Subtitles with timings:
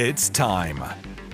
[0.00, 0.80] It's time.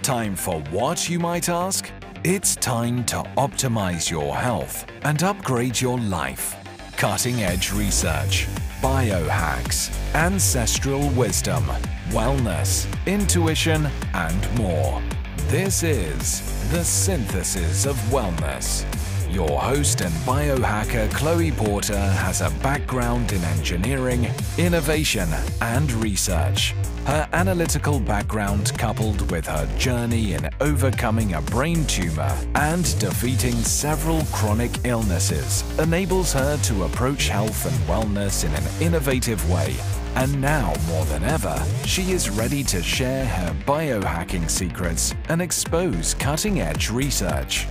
[0.00, 1.90] Time for what, you might ask?
[2.24, 6.56] It's time to optimize your health and upgrade your life.
[6.96, 8.46] Cutting edge research,
[8.80, 11.62] biohacks, ancestral wisdom,
[12.08, 15.02] wellness, intuition, and more.
[15.48, 16.40] This is
[16.70, 18.86] the synthesis of wellness.
[19.34, 25.28] Your host and biohacker Chloe Porter has a background in engineering, innovation,
[25.60, 26.72] and research.
[27.04, 34.22] Her analytical background, coupled with her journey in overcoming a brain tumor and defeating several
[34.26, 39.74] chronic illnesses, enables her to approach health and wellness in an innovative way.
[40.14, 46.14] And now, more than ever, she is ready to share her biohacking secrets and expose
[46.14, 47.66] cutting edge research.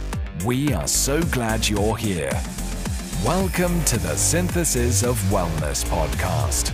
[0.46, 2.32] We are so glad you're here.
[3.24, 6.74] Welcome to the Synthesis of Wellness podcast.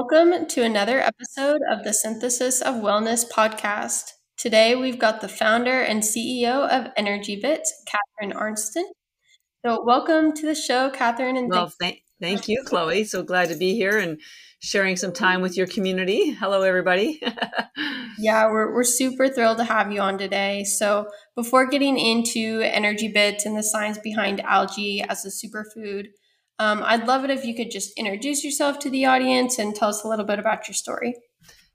[0.00, 4.12] Welcome to another episode of the Synthesis of Wellness podcast.
[4.36, 8.88] Today we've got the founder and CEO of Energy Bits, Catharine Arnston.
[9.66, 11.36] So, welcome to the show, Catharine.
[11.36, 13.02] And well, thank, thank you, Chloe.
[13.02, 14.20] So glad to be here and
[14.60, 16.30] sharing some time with your community.
[16.30, 17.20] Hello, everybody.
[18.20, 20.62] yeah, we're, we're super thrilled to have you on today.
[20.62, 26.06] So, before getting into Energy Bits and the science behind algae as a superfood,
[26.58, 29.88] um, I'd love it if you could just introduce yourself to the audience and tell
[29.90, 31.14] us a little bit about your story.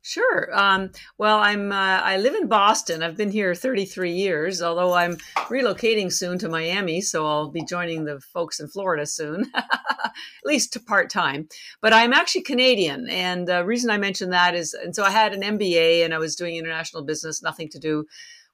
[0.06, 0.50] Sure.
[0.54, 3.02] Um, well, I'm uh, I live in Boston.
[3.02, 5.16] I've been here 33 years, although I'm
[5.48, 10.12] relocating soon to Miami, so I'll be joining the folks in Florida soon, at
[10.44, 11.48] least part time.
[11.82, 15.34] But I'm actually Canadian, and the reason I mention that is, and so I had
[15.34, 18.06] an MBA and I was doing international business, nothing to do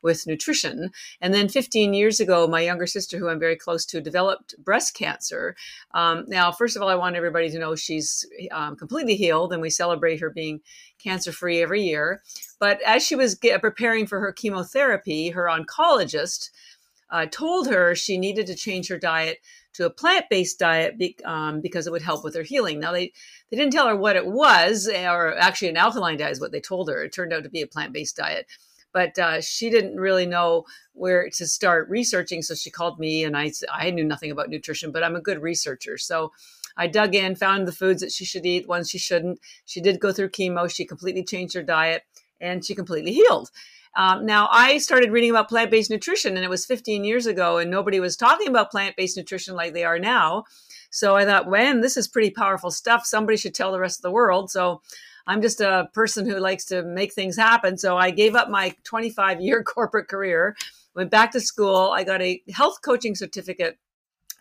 [0.01, 0.91] with nutrition.
[1.21, 4.93] And then 15 years ago, my younger sister, who I'm very close to, developed breast
[4.93, 5.55] cancer.
[5.93, 9.61] Um, now, first of all, I want everybody to know she's um, completely healed, and
[9.61, 10.61] we celebrate her being
[10.97, 12.21] cancer free every year.
[12.59, 16.49] But as she was get, preparing for her chemotherapy, her oncologist
[17.11, 19.39] uh, told her she needed to change her diet
[19.73, 22.79] to a plant-based diet be, um, because it would help with her healing.
[22.79, 23.11] Now they
[23.49, 26.59] they didn't tell her what it was, or actually an alkaline diet is what they
[26.59, 27.03] told her.
[27.03, 28.47] It turned out to be a plant-based diet
[28.93, 32.41] but uh, she didn't really know where to start researching.
[32.41, 35.41] So she called me, and I I knew nothing about nutrition, but I'm a good
[35.41, 35.97] researcher.
[35.97, 36.31] So
[36.77, 39.39] I dug in, found the foods that she should eat, ones she shouldn't.
[39.65, 40.73] She did go through chemo.
[40.73, 42.03] She completely changed her diet,
[42.39, 43.49] and she completely healed.
[43.95, 47.57] Um, now, I started reading about plant based nutrition, and it was 15 years ago,
[47.57, 50.45] and nobody was talking about plant based nutrition like they are now.
[50.91, 53.05] So I thought, man, this is pretty powerful stuff.
[53.05, 54.49] Somebody should tell the rest of the world.
[54.49, 54.81] So
[55.29, 57.77] I'm just a person who likes to make things happen.
[57.77, 60.57] So I gave up my 25 year corporate career,
[60.95, 61.91] went back to school.
[61.93, 63.77] I got a health coaching certificate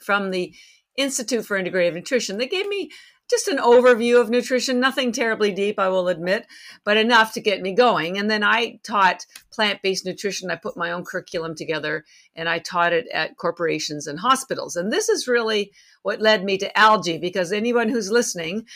[0.00, 0.54] from the
[0.96, 2.38] Institute for Integrative Nutrition.
[2.38, 2.90] They gave me
[3.28, 6.46] just an overview of nutrition, nothing terribly deep, I will admit,
[6.84, 8.18] but enough to get me going.
[8.18, 10.50] And then I taught plant based nutrition.
[10.50, 12.04] I put my own curriculum together
[12.36, 14.76] and I taught it at corporations and hospitals.
[14.76, 15.72] And this is really
[16.02, 18.66] what led me to algae because anyone who's listening,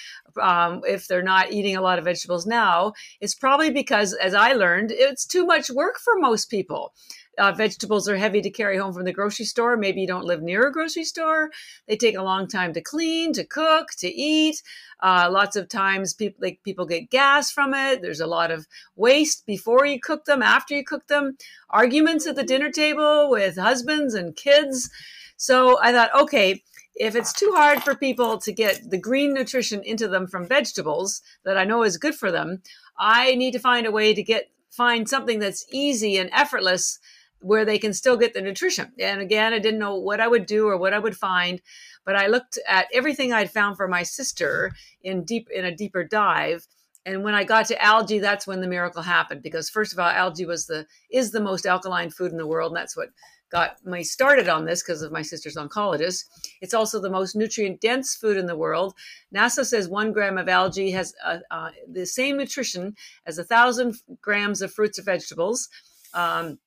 [0.41, 4.53] um, if they're not eating a lot of vegetables now, it's probably because, as I
[4.53, 6.93] learned, it's too much work for most people
[7.39, 9.77] uh, vegetables are heavy to carry home from the grocery store.
[9.77, 11.51] Maybe you don't live near a grocery store.
[11.87, 14.63] They take a long time to clean, to cook, to eat.
[15.01, 18.03] Uh, lots of times people like people get gas from it.
[18.03, 18.67] There's a lot of
[18.97, 21.37] waste before you cook them, after you cook them.
[21.71, 24.91] Arguments at the dinner table with husbands and kids.
[25.37, 26.63] So I thought, okay,
[26.95, 31.23] if it's too hard for people to get the green nutrition into them from vegetables
[31.45, 32.63] that I know is good for them,
[32.99, 36.99] I need to find a way to get find something that's easy and effortless
[37.43, 38.93] where they can still get the nutrition.
[38.99, 41.61] And again, I didn't know what I would do or what I would find,
[42.05, 44.73] but I looked at everything I'd found for my sister
[45.03, 46.67] in deep in a deeper dive.
[47.05, 49.43] And when I got to algae, that's when the miracle happened.
[49.43, 52.71] Because first of all, algae was the is the most alkaline food in the world,
[52.71, 53.09] and that's what
[53.53, 56.25] got me started on this because of my sister's oncologist.
[56.63, 58.95] It's also the most nutrient dense food in the world.
[59.35, 62.97] NASA says one gram of algae has uh, uh, the same nutrition
[63.27, 65.69] as a thousand grams of fruits or vegetables.
[66.15, 66.59] Um,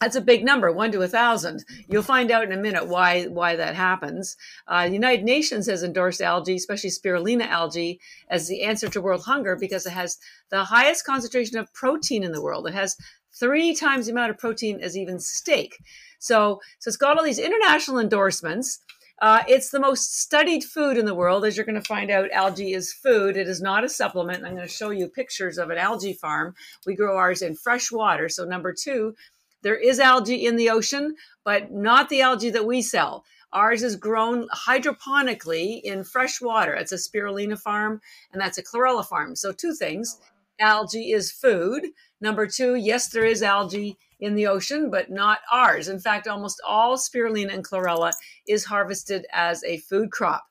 [0.00, 1.64] that's a big number, one to a thousand.
[1.86, 4.36] You'll find out in a minute why why that happens.
[4.66, 9.24] Uh, the United Nations has endorsed algae, especially spirulina algae, as the answer to world
[9.24, 10.18] hunger because it has
[10.50, 12.66] the highest concentration of protein in the world.
[12.66, 12.96] It has
[13.38, 15.76] three times the amount of protein as even steak.
[16.18, 18.80] So, so it's got all these international endorsements.
[19.20, 21.44] Uh, it's the most studied food in the world.
[21.44, 23.36] As you're going to find out, algae is food.
[23.36, 24.44] It is not a supplement.
[24.44, 26.54] I'm going to show you pictures of an algae farm.
[26.86, 28.30] We grow ours in fresh water.
[28.30, 29.14] So, number two,
[29.62, 33.24] there is algae in the ocean, but not the algae that we sell.
[33.52, 36.74] Ours is grown hydroponically in fresh water.
[36.74, 38.00] It's a spirulina farm
[38.32, 39.34] and that's a chlorella farm.
[39.34, 40.18] So, two things
[40.60, 41.86] algae is food.
[42.20, 45.88] Number two, yes, there is algae in the ocean, but not ours.
[45.88, 48.12] In fact, almost all spirulina and chlorella
[48.46, 50.44] is harvested as a food crop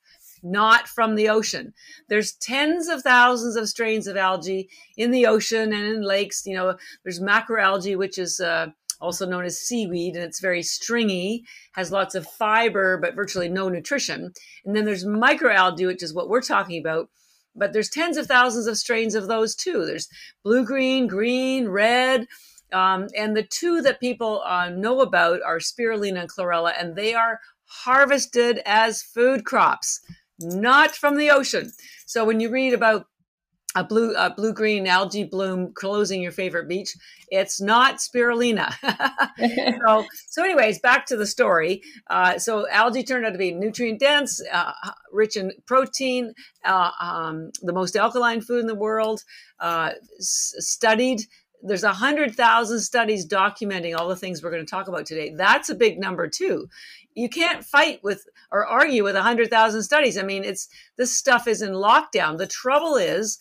[0.44, 1.74] not from the ocean.
[2.08, 6.46] There's tens of thousands of strains of algae in the ocean and in lakes.
[6.46, 8.68] You know, there's macroalgae, which is uh,
[9.02, 13.70] also known as seaweed, and it's very stringy, has lots of fiber, but virtually no
[13.70, 14.34] nutrition.
[14.66, 17.10] And then there's microalgae, which is what we're talking about.
[17.56, 19.86] But there's tens of thousands of strains of those too.
[19.86, 20.08] There's
[20.44, 22.28] blue green, green, red.
[22.72, 27.14] Um, and the two that people uh, know about are spirulina and chlorella, and they
[27.16, 30.00] are harvested as food crops,
[30.40, 31.72] not from the ocean.
[32.06, 33.06] So when you read about
[33.76, 36.96] a blue a blue green algae bloom closing your favorite beach
[37.32, 38.74] it's not spirulina.
[39.86, 41.82] So so anyways back to the story.
[42.10, 44.74] Uh, so algae turned out to be nutrient dense uh,
[45.12, 46.34] rich in protein
[46.66, 49.24] uh, um, the most alkaline food in the world
[49.60, 51.22] uh, s- studied.
[51.62, 55.34] There's a hundred thousand studies documenting all the things we're going to talk about today.
[55.36, 56.68] That's a big number too
[57.16, 60.68] you can't fight with or argue with a hundred thousand studies i mean it's
[60.98, 63.40] this stuff is in lockdown the trouble is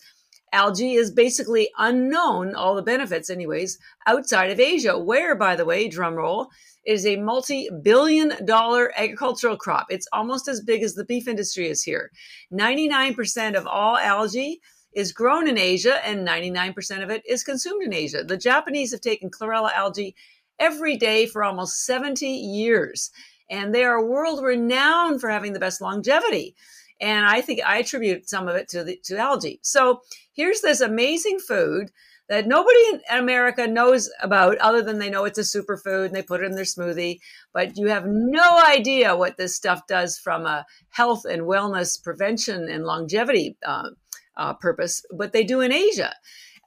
[0.51, 3.77] algae is basically unknown, all the benefits, anyways,
[4.07, 6.47] outside of Asia, where, by the way, drumroll,
[6.85, 9.87] is a multi billion dollar agricultural crop.
[9.89, 12.11] It's almost as big as the beef industry is here.
[12.51, 14.61] 99% of all algae
[14.93, 18.23] is grown in Asia, and 99% of it is consumed in Asia.
[18.23, 20.15] The Japanese have taken chlorella algae
[20.57, 23.11] every day for almost 70 years,
[23.49, 26.55] and they are world renowned for having the best longevity
[27.01, 29.59] and I think I attribute some of it to the to algae.
[29.63, 30.01] So
[30.33, 31.91] here's this amazing food
[32.27, 36.21] that nobody in America knows about other than they know it's a superfood and they
[36.21, 37.19] put it in their smoothie.
[37.53, 42.69] But you have no idea what this stuff does from a health and wellness prevention
[42.69, 43.89] and longevity uh,
[44.37, 46.13] uh, purpose, but they do in Asia.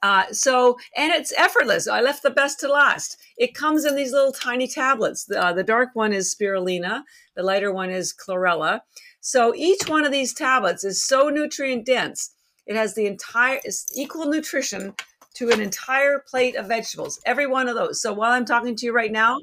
[0.03, 1.87] Uh, so, and it's effortless.
[1.87, 3.17] I left the best to last.
[3.37, 5.23] It comes in these little tiny tablets.
[5.23, 7.03] The, uh, the dark one is spirulina,
[7.37, 8.81] the lighter one is chlorella.
[9.21, 12.35] So each one of these tablets is so nutrient dense.
[12.67, 13.61] It has the entire
[13.95, 14.93] equal nutrition
[15.35, 17.21] to an entire plate of vegetables.
[17.25, 18.01] Every one of those.
[18.01, 19.39] So while I'm talking to you right now,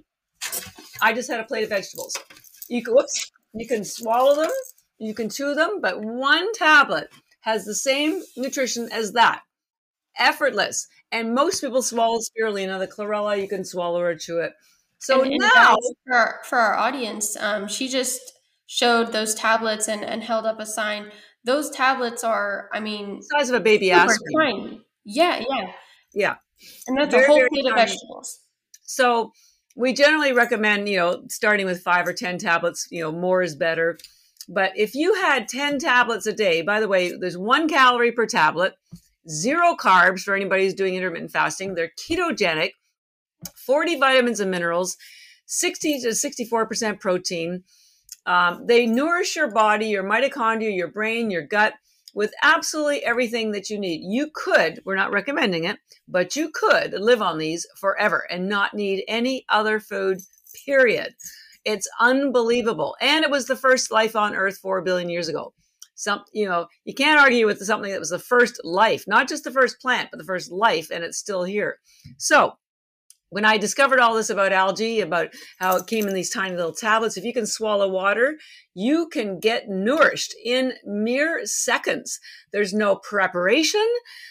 [1.00, 2.14] I just had a plate of vegetables.
[2.68, 4.50] You can, whoops, you can swallow them,
[4.98, 7.08] you can chew them, but one tablet
[7.40, 9.40] has the same nutrition as that.
[10.20, 10.86] Effortless.
[11.10, 14.52] And most people swallow spirulina, the chlorella, you can swallow or chew it.
[14.98, 15.76] So and, and now,
[16.06, 18.20] for our, for our audience, um, she just
[18.66, 21.10] showed those tablets and, and held up a sign.
[21.42, 24.82] Those tablets are, I mean, size of a baby aspirin.
[25.04, 25.72] Yeah, yeah,
[26.12, 26.34] yeah.
[26.86, 28.40] And that's very, a whole plate of vegetables.
[28.82, 29.32] So
[29.74, 32.86] we generally recommend, you know, starting with five or ten tablets.
[32.90, 33.98] You know, more is better.
[34.48, 38.26] But if you had ten tablets a day, by the way, there's one calorie per
[38.26, 38.74] tablet,
[39.30, 41.74] zero carbs for anybody who's doing intermittent fasting.
[41.74, 42.72] They're ketogenic,
[43.54, 44.96] 40 vitamins and minerals,
[45.46, 47.64] 60 to 64% protein.
[48.26, 51.74] Um, they nourish your body, your mitochondria, your brain, your gut
[52.14, 54.02] with absolutely everything that you need.
[54.02, 58.74] You could, we're not recommending it, but you could live on these forever and not
[58.74, 60.20] need any other food,
[60.64, 61.14] period.
[61.64, 62.96] It's unbelievable.
[63.00, 65.52] And it was the first life on earth 4 billion years ago.
[66.00, 69.44] Some, you know, you can't argue with something that was the first life, not just
[69.44, 71.76] the first plant, but the first life, and it's still here.
[72.16, 72.54] So,
[73.28, 75.28] when I discovered all this about algae, about
[75.58, 78.38] how it came in these tiny little tablets, if you can swallow water,
[78.72, 82.18] you can get nourished in mere seconds.
[82.50, 83.86] There's no preparation,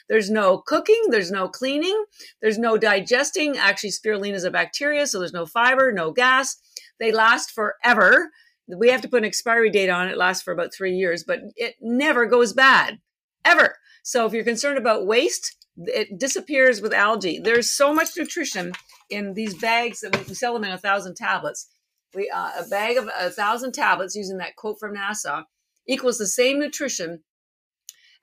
[0.09, 2.03] there's no cooking, there's no cleaning,
[2.41, 3.59] there's no digesting.
[3.59, 6.57] Actually, spirulina is a bacteria, so there's no fiber, no gas.
[6.99, 8.31] They last forever.
[8.77, 10.11] We have to put an expiry date on it.
[10.11, 12.99] it lasts for about three years, but it never goes bad,
[13.43, 13.75] ever.
[14.03, 17.39] So if you're concerned about waste, it disappears with algae.
[17.39, 18.73] There's so much nutrition
[19.09, 21.67] in these bags that we sell them in a thousand tablets.
[22.13, 25.43] We uh, a bag of a thousand tablets using that quote from NASA
[25.87, 27.21] equals the same nutrition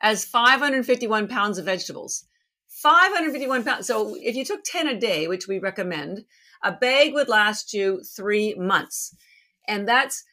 [0.01, 2.25] as 551 pounds of vegetables.
[2.69, 3.87] 551 pounds.
[3.87, 6.25] So if you took 10 a day, which we recommend,
[6.63, 9.15] a bag would last you three months.
[9.67, 10.25] And that's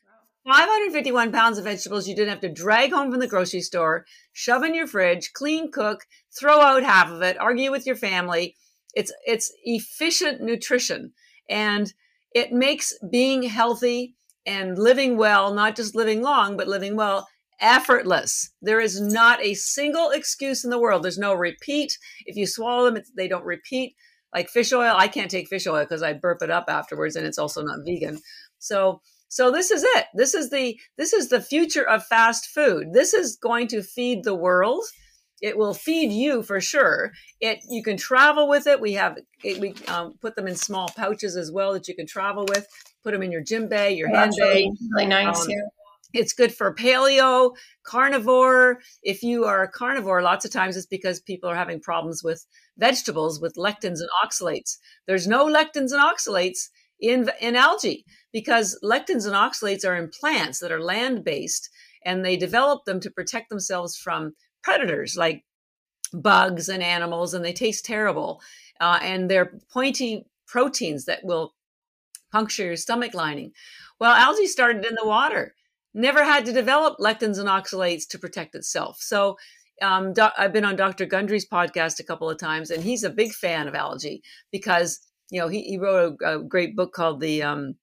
[0.46, 4.64] 551 pounds of vegetables you didn't have to drag home from the grocery store, shove
[4.64, 6.06] in your fridge, clean, cook,
[6.38, 8.56] throw out half of it, argue with your family.
[8.94, 11.14] It's it's efficient nutrition
[11.50, 11.94] and
[12.34, 17.28] it makes being healthy and living well, not just living long, but living well,
[17.62, 18.52] effortless.
[18.62, 21.04] There is not a single excuse in the world.
[21.04, 21.98] There's no repeat.
[22.26, 23.96] If you swallow them, they don't repeat.
[24.34, 27.26] Like fish oil, I can't take fish oil because I burp it up afterwards and
[27.26, 28.20] it's also not vegan.
[28.60, 29.02] So
[29.34, 30.06] so this is it.
[30.14, 32.94] This is the this is the future of fast food.
[32.94, 34.84] This is going to feed the world.
[35.42, 37.14] It will feed you for sure.
[37.42, 38.80] It you can travel with it.
[38.80, 42.06] We have it, we um, put them in small pouches as well that you can
[42.06, 42.68] travel with.
[43.04, 44.66] Put them in your gym bag, your hand bag.
[44.92, 45.48] Really nice.
[45.48, 45.52] Um,
[46.14, 48.82] It's good for paleo, carnivore.
[49.02, 52.46] If you are a carnivore, lots of times it's because people are having problems with
[52.78, 54.78] vegetables with lectins and oxalates.
[55.08, 56.70] There's no lectins and oxalates
[57.04, 61.70] in, in algae because lectins and oxalates are in plants that are land based
[62.06, 64.34] and they develop them to protect themselves from
[64.64, 65.44] predators like
[66.14, 68.42] bugs and animals and they taste terrible.
[68.80, 71.54] Uh, and they're pointy proteins that will
[72.32, 73.52] puncture your stomach lining.
[74.00, 75.56] Well algae started in the water.
[75.94, 78.98] Never had to develop lectins and oxalates to protect itself.
[79.02, 79.38] So
[79.82, 81.06] um, I've been on Dr.
[81.06, 85.00] Gundry's podcast a couple of times, and he's a big fan of algae because
[85.30, 87.76] you know, he, he wrote a, a, great book called the um,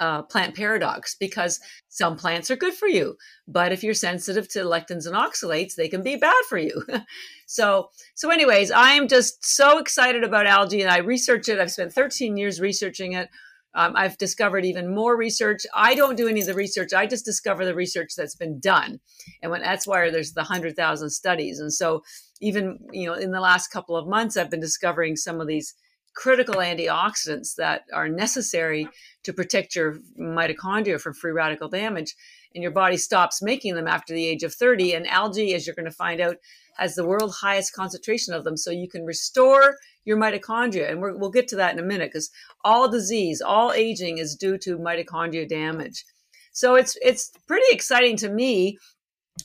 [0.00, 3.16] uh, Plant Paradox because some plants are good for you,
[3.46, 6.84] but if you're sensitive to lectins and oxalates, they can be bad for you.
[7.46, 11.60] so, so anyways, I am just so excited about algae, and I research it.
[11.60, 13.28] I've spent 13 years researching it.
[13.76, 15.62] Um, I've discovered even more research.
[15.74, 16.92] I don't do any of the research.
[16.92, 19.00] I just discover the research that's been done,
[19.42, 21.58] and when that's why there's the hundred thousand studies.
[21.58, 22.02] And so,
[22.40, 25.74] even you know, in the last couple of months, I've been discovering some of these
[26.14, 28.88] critical antioxidants that are necessary
[29.24, 32.14] to protect your mitochondria from free radical damage.
[32.54, 34.94] And your body stops making them after the age of 30.
[34.94, 36.36] And algae, as you're going to find out,
[36.76, 38.56] has the world's highest concentration of them.
[38.56, 40.90] So you can restore your mitochondria.
[40.90, 42.30] And we will get to that in a minute because
[42.64, 46.04] all disease, all aging is due to mitochondria damage.
[46.52, 48.78] So it's, it's pretty exciting to me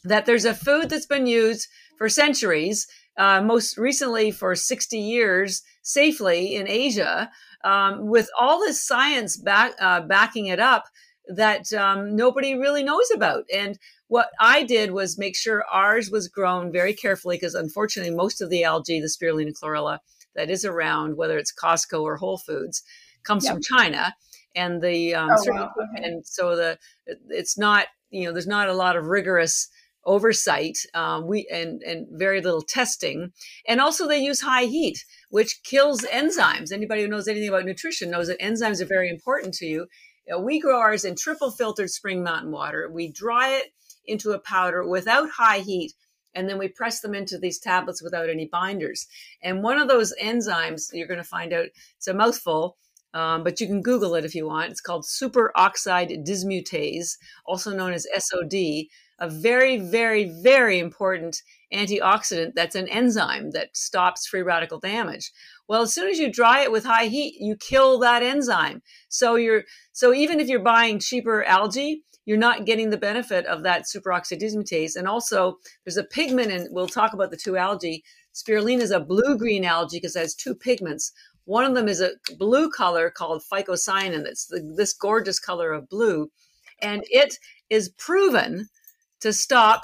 [0.03, 2.87] that there's a food that's been used for centuries
[3.19, 7.29] uh, most recently for 60 years safely in Asia,
[7.63, 10.85] um, with all this science back, uh, backing it up
[11.27, 13.43] that um, nobody really knows about.
[13.53, 18.41] And what I did was make sure ours was grown very carefully because unfortunately, most
[18.41, 19.99] of the algae, the spirulina chlorella,
[20.35, 22.83] that is around, whether it's Costco or Whole Foods,
[23.23, 23.53] comes yep.
[23.53, 24.15] from China.
[24.55, 25.71] And the um, oh, wow.
[25.95, 26.79] and so the
[27.29, 29.69] it's not you know there's not a lot of rigorous
[30.05, 33.31] oversight um, we and and very little testing.
[33.67, 36.71] And also they use high heat which kills enzymes.
[36.71, 39.87] Anybody who knows anything about nutrition knows that enzymes are very important to you,
[40.27, 42.89] you know, we grow ours in triple filtered spring mountain water.
[42.91, 43.67] We dry it
[44.05, 45.93] into a powder without high heat
[46.35, 49.07] and then we press them into these tablets without any binders.
[49.43, 52.77] And one of those enzymes you're going to find out it's a mouthful
[53.13, 54.71] um, but you can Google it if you want.
[54.71, 58.85] It's called superoxide dismutase, also known as SOD
[59.19, 61.41] a very, very, very important
[61.73, 65.31] antioxidant that's an enzyme that stops free radical damage.
[65.67, 68.81] Well, as soon as you dry it with high heat, you kill that enzyme.
[69.09, 73.63] So you're so even if you're buying cheaper algae, you're not getting the benefit of
[73.63, 74.95] that superoxide dismutase.
[74.95, 78.03] And also, there's a pigment, and we'll talk about the two algae.
[78.33, 81.11] Spirulina is a blue-green algae because it has two pigments.
[81.45, 84.23] One of them is a blue color called phycocyanin.
[84.23, 86.29] That's the, this gorgeous color of blue,
[86.81, 87.35] and it
[87.69, 88.69] is proven
[89.21, 89.83] to stop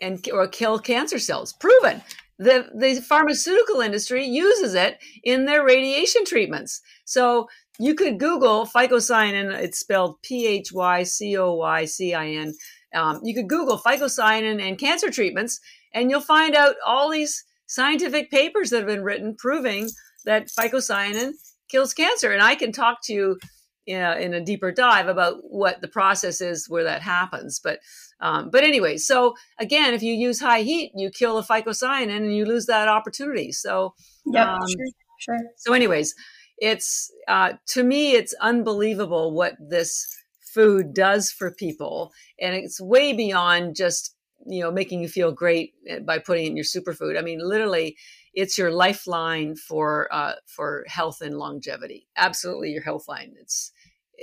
[0.00, 1.52] and or kill cancer cells.
[1.52, 2.02] Proven.
[2.38, 6.80] The, the pharmaceutical industry uses it in their radiation treatments.
[7.04, 7.48] So
[7.78, 12.54] you could Google phycocyanin, it's spelled P H Y C O Y C I N.
[12.94, 15.60] Um, you could Google phycocyanin and cancer treatments,
[15.94, 19.88] and you'll find out all these scientific papers that have been written proving
[20.24, 21.32] that phycocyanin
[21.70, 22.32] kills cancer.
[22.32, 23.38] And I can talk to you
[23.86, 27.60] in a deeper dive about what the process is where that happens.
[27.62, 27.80] But
[28.22, 32.34] um, but anyway, so again, if you use high heat, you kill the phycocyanin and
[32.34, 33.50] you lose that opportunity.
[33.50, 34.86] So yeah, um, sure,
[35.18, 35.50] sure.
[35.56, 36.14] So, anyways,
[36.58, 40.06] it's uh, to me, it's unbelievable what this
[40.40, 44.14] food does for people, and it's way beyond just
[44.46, 47.18] you know making you feel great eh, by putting in your superfood.
[47.18, 47.96] I mean, literally,
[48.34, 52.06] it's your lifeline for uh, for health and longevity.
[52.16, 53.34] Absolutely, your health line.
[53.40, 53.72] It's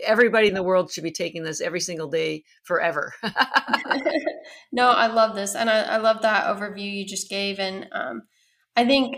[0.03, 3.13] everybody in the world should be taking this every single day forever.
[4.71, 8.23] no, I love this, and I, I, love that overview you just gave, and um,
[8.75, 9.15] I think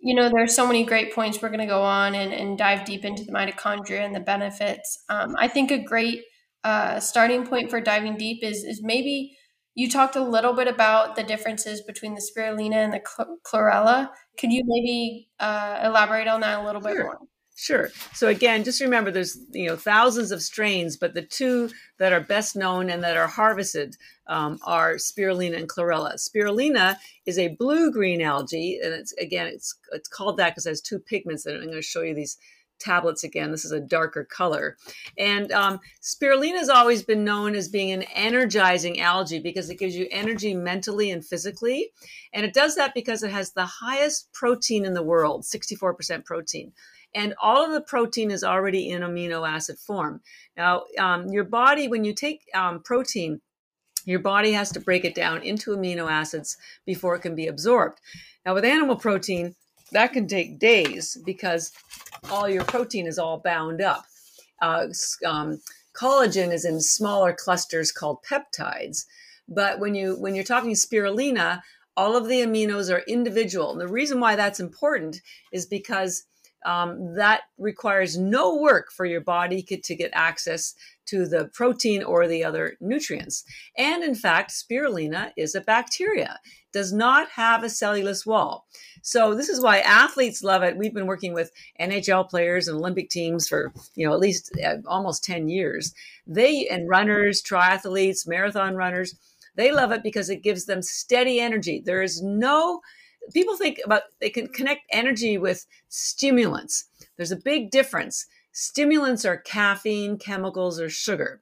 [0.00, 2.84] you know, there's so many great points we're going to go on and, and dive
[2.84, 5.04] deep into the mitochondria and the benefits.
[5.10, 6.22] Um, I think a great
[6.64, 9.36] uh, starting point for diving deep is is maybe
[9.74, 13.00] you talked a little bit about the differences between the spirulina and the
[13.44, 14.10] chlorella.
[14.38, 17.18] Could you maybe uh, elaborate on that a little bit more?
[17.60, 17.90] Sure.
[18.14, 22.22] So again, just remember there's you know thousands of strains, but the two that are
[22.22, 23.98] best known and that are harvested
[24.28, 26.14] um, are spirulina and chlorella.
[26.14, 30.80] Spirulina is a blue-green algae, and it's again it's it's called that because it has
[30.80, 31.44] two pigments.
[31.44, 32.38] And I'm going to show you these
[32.78, 33.50] tablets again.
[33.50, 34.78] This is a darker color,
[35.18, 39.94] and um, spirulina has always been known as being an energizing algae because it gives
[39.94, 41.90] you energy mentally and physically,
[42.32, 46.72] and it does that because it has the highest protein in the world, 64% protein
[47.14, 50.20] and all of the protein is already in amino acid form.
[50.56, 53.40] Now, um, your body, when you take um, protein,
[54.04, 58.00] your body has to break it down into amino acids before it can be absorbed.
[58.46, 59.54] Now, with animal protein,
[59.92, 61.72] that can take days because
[62.30, 64.04] all your protein is all bound up.
[64.62, 64.86] Uh,
[65.26, 65.60] um,
[65.94, 69.04] collagen is in smaller clusters called peptides,
[69.48, 71.60] but when you when you're talking spirulina,
[71.96, 73.72] all of the aminos are individual.
[73.72, 75.20] And the reason why that's important
[75.52, 76.24] is because
[76.64, 80.74] um, that requires no work for your body to get access
[81.06, 83.44] to the protein or the other nutrients.
[83.76, 86.38] And in fact, spirulina is a bacteria,
[86.72, 88.66] does not have a cellulose wall.
[89.02, 90.76] So this is why athletes love it.
[90.76, 91.50] We've been working with
[91.80, 95.92] NHL players and Olympic teams for, you know, at least uh, almost 10 years.
[96.26, 99.16] They and runners, triathletes, marathon runners,
[99.56, 101.82] they love it because it gives them steady energy.
[101.84, 102.80] There is no
[103.32, 106.84] people think about they can connect energy with stimulants.
[107.16, 108.26] There's a big difference.
[108.52, 111.40] Stimulants are caffeine, chemicals, or sugar.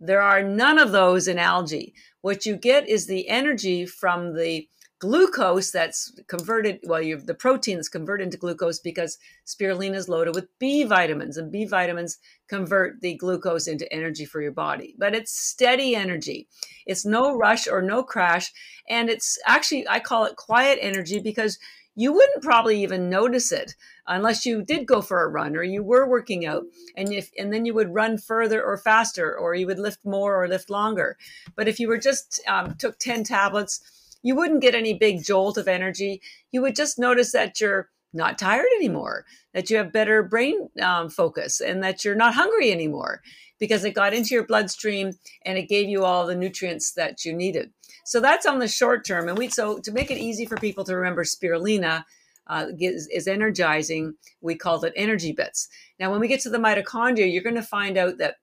[0.00, 1.94] There are none of those in algae.
[2.20, 4.68] What you get is the energy from the
[5.00, 10.34] glucose that's converted well you the protein that's converted into glucose because spirulina is loaded
[10.34, 14.94] with b vitamins and b vitamins convert the glucose into energy for your body.
[14.98, 16.48] But it's steady energy.
[16.86, 18.52] It's no rush or no crash
[18.88, 21.58] and it's actually i call it quiet energy because
[21.94, 23.74] you wouldn't probably even notice it
[24.06, 26.62] unless you did go for a run or you were working out
[26.96, 30.42] and if and then you would run further or faster or you would lift more
[30.42, 31.16] or lift longer.
[31.56, 33.80] But if you were just um, took 10 tablets
[34.22, 36.20] you wouldn't get any big jolt of energy.
[36.50, 41.10] You would just notice that you're not tired anymore, that you have better brain um,
[41.10, 43.22] focus, and that you're not hungry anymore
[43.58, 45.12] because it got into your bloodstream
[45.44, 47.70] and it gave you all the nutrients that you needed.
[48.04, 49.28] So that's on the short term.
[49.28, 52.04] And we so to make it easy for people to remember spirulina.
[52.50, 54.14] Uh, is, is energizing.
[54.40, 55.68] We called it energy bits.
[56.00, 58.36] Now, when we get to the mitochondria, you're going to find out that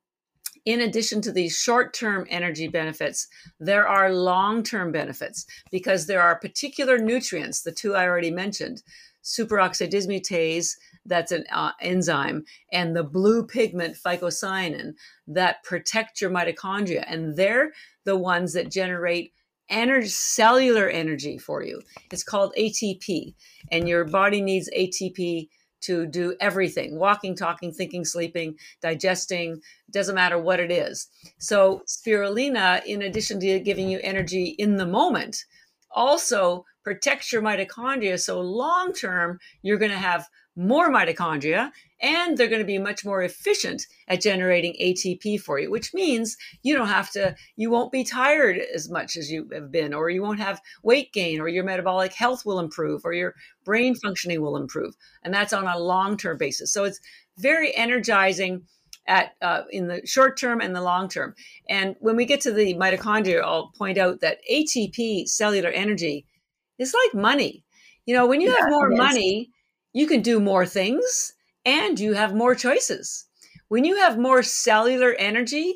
[0.65, 3.27] in addition to these short term energy benefits,
[3.59, 8.81] there are long term benefits because there are particular nutrients, the two I already mentioned,
[9.23, 10.71] superoxide dismutase,
[11.05, 14.93] that's an uh, enzyme, and the blue pigment phycocyanin
[15.27, 17.03] that protect your mitochondria.
[17.07, 17.71] And they're
[18.05, 19.33] the ones that generate
[19.69, 21.81] energy, cellular energy for you.
[22.11, 23.33] It's called ATP,
[23.71, 25.49] and your body needs ATP
[25.85, 31.07] to do everything walking, talking, thinking, sleeping, digesting, doesn't matter what it is.
[31.39, 35.45] So, spirulina, in addition to giving you energy in the moment,
[35.91, 38.19] also protects your mitochondria.
[38.19, 43.05] So, long term, you're going to have more mitochondria and they're going to be much
[43.05, 47.91] more efficient at generating ATP for you, which means you don't have to, you won't
[47.91, 51.47] be tired as much as you have been, or you won't have weight gain, or
[51.47, 54.93] your metabolic health will improve, or your brain functioning will improve.
[55.23, 56.73] And that's on a long term basis.
[56.73, 56.99] So it's
[57.37, 58.63] very energizing
[59.07, 61.35] at uh, in the short term and the long term.
[61.69, 66.25] And when we get to the mitochondria, I'll point out that ATP cellular energy
[66.77, 67.63] is like money.
[68.05, 69.49] You know, when you yeah, have more money,
[69.93, 71.34] you can do more things
[71.65, 73.25] and you have more choices.
[73.67, 75.73] When you have more cellular energy,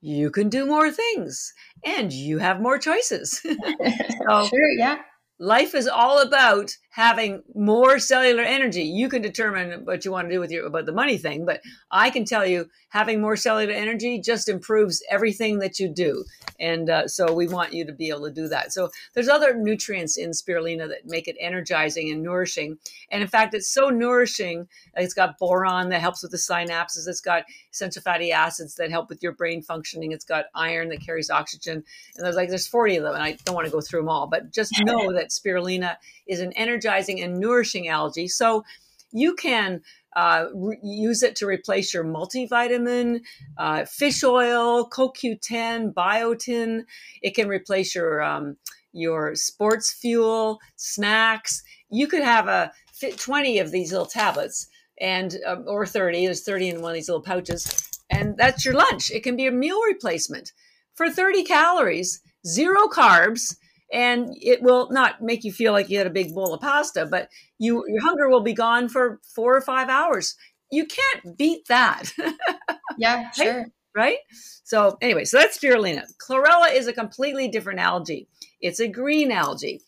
[0.00, 1.52] you can do more things
[1.84, 3.40] and you have more choices.
[4.28, 4.98] so, sure, yeah
[5.40, 8.82] life is all about having more cellular energy.
[8.82, 11.62] You can determine what you want to do with your about the money thing, but
[11.90, 16.24] I can tell you having more cellular energy just improves everything that you do.
[16.58, 18.72] And uh, so we want you to be able to do that.
[18.72, 22.76] So there's other nutrients in spirulina that make it energizing and nourishing.
[23.10, 24.66] And in fact, it's so nourishing.
[24.96, 27.08] It's got boron that helps with the synapses.
[27.08, 30.12] It's got essential fatty acids that help with your brain functioning.
[30.12, 31.84] It's got iron that carries oxygen.
[32.16, 34.08] And there's like there's 40 of them, and I don't want to go through them
[34.08, 38.28] all, but just know that spirulina is an energizing and nourishing algae.
[38.28, 38.64] So
[39.12, 39.82] you can
[40.14, 43.20] uh, re- use it to replace your multivitamin,
[43.58, 46.84] uh, fish oil, CoQ10, biotin.
[47.22, 48.56] It can replace your um,
[48.92, 51.62] your sports fuel, snacks.
[51.90, 52.72] You could have a
[53.16, 54.68] 20 of these little tablets
[55.00, 58.74] and um, or 30 there's 30 in one of these little pouches and that's your
[58.74, 60.52] lunch it can be a meal replacement
[60.94, 63.56] for 30 calories zero carbs
[63.92, 67.06] and it will not make you feel like you had a big bowl of pasta
[67.06, 70.36] but you your hunger will be gone for four or five hours.
[70.70, 72.12] You can't beat that.
[72.98, 73.54] Yeah sure.
[73.54, 73.66] Right?
[73.94, 74.18] right
[74.64, 76.04] so anyway so that's spirulina.
[76.18, 78.28] Chlorella is a completely different algae.
[78.60, 79.80] It's a green algae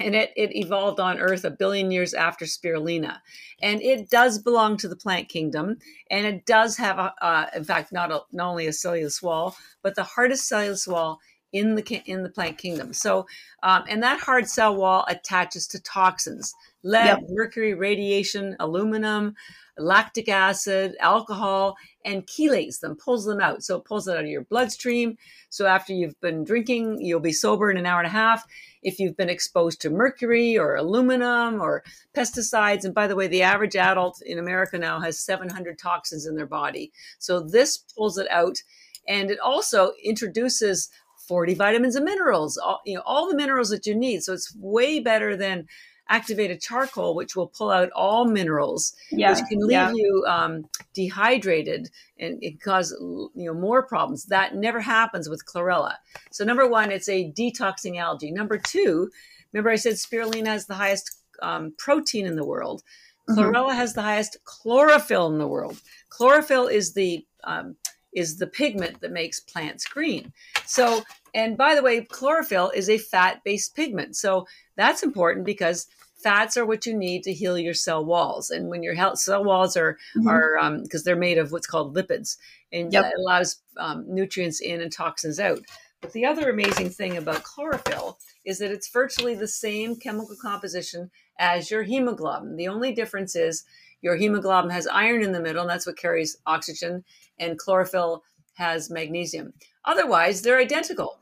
[0.00, 3.18] and it, it evolved on earth a billion years after spirulina.
[3.62, 5.78] And it does belong to the plant kingdom
[6.10, 9.56] and it does have a, uh, in fact not, a, not only a cellulose wall
[9.82, 11.20] but the hardest cellulose wall
[11.54, 13.26] in the in the plant kingdom so
[13.62, 17.20] um, and that hard cell wall attaches to toxins lead yep.
[17.30, 19.34] mercury radiation aluminum
[19.78, 23.62] lactic acid, alcohol, and chelates them, pulls them out.
[23.62, 25.16] So it pulls it out of your bloodstream.
[25.48, 28.44] So after you've been drinking, you'll be sober in an hour and a half.
[28.82, 31.82] If you've been exposed to mercury or aluminum or
[32.14, 36.36] pesticides, and by the way, the average adult in America now has 700 toxins in
[36.36, 36.92] their body.
[37.18, 38.58] So this pulls it out.
[39.06, 40.88] And it also introduces
[41.26, 44.22] 40 vitamins and minerals, all, you know, all the minerals that you need.
[44.22, 45.66] So it's way better than
[46.08, 49.92] activated charcoal, which will pull out all minerals, yeah, which can leave yeah.
[49.92, 54.26] you um, dehydrated and it cause you know more problems.
[54.26, 55.94] That never happens with chlorella.
[56.30, 58.30] So number one, it's a detoxing algae.
[58.30, 59.10] Number two,
[59.52, 62.82] remember I said spirulina has the highest um, protein in the world.
[63.28, 63.40] Mm-hmm.
[63.40, 63.78] Chlorella mm-hmm.
[63.78, 65.80] has the highest chlorophyll in the world.
[66.10, 67.76] Chlorophyll is the um,
[68.14, 70.32] is the pigment that makes plants green.
[70.66, 71.02] So,
[71.34, 74.16] and by the way, chlorophyll is a fat based pigment.
[74.16, 74.46] So
[74.76, 75.86] that's important because
[76.22, 78.50] fats are what you need to heal your cell walls.
[78.50, 80.28] And when your health, cell walls are, mm-hmm.
[80.28, 82.36] are, because um, they're made of what's called lipids
[82.72, 83.04] and yep.
[83.04, 85.60] that allows um, nutrients in and toxins out.
[86.00, 91.10] But the other amazing thing about chlorophyll is that it's virtually the same chemical composition
[91.38, 92.56] as your hemoglobin.
[92.56, 93.64] The only difference is
[94.04, 97.02] your hemoglobin has iron in the middle, and that's what carries oxygen,
[97.38, 99.54] and chlorophyll has magnesium.
[99.86, 101.18] Otherwise, they're identical.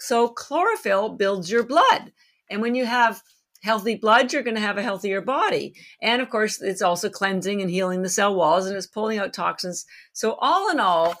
[0.00, 2.12] So, chlorophyll builds your blood.
[2.50, 3.22] And when you have
[3.62, 5.74] healthy blood, you're going to have a healthier body.
[6.02, 9.32] And of course, it's also cleansing and healing the cell walls and it's pulling out
[9.32, 9.86] toxins.
[10.12, 11.14] So, all in all,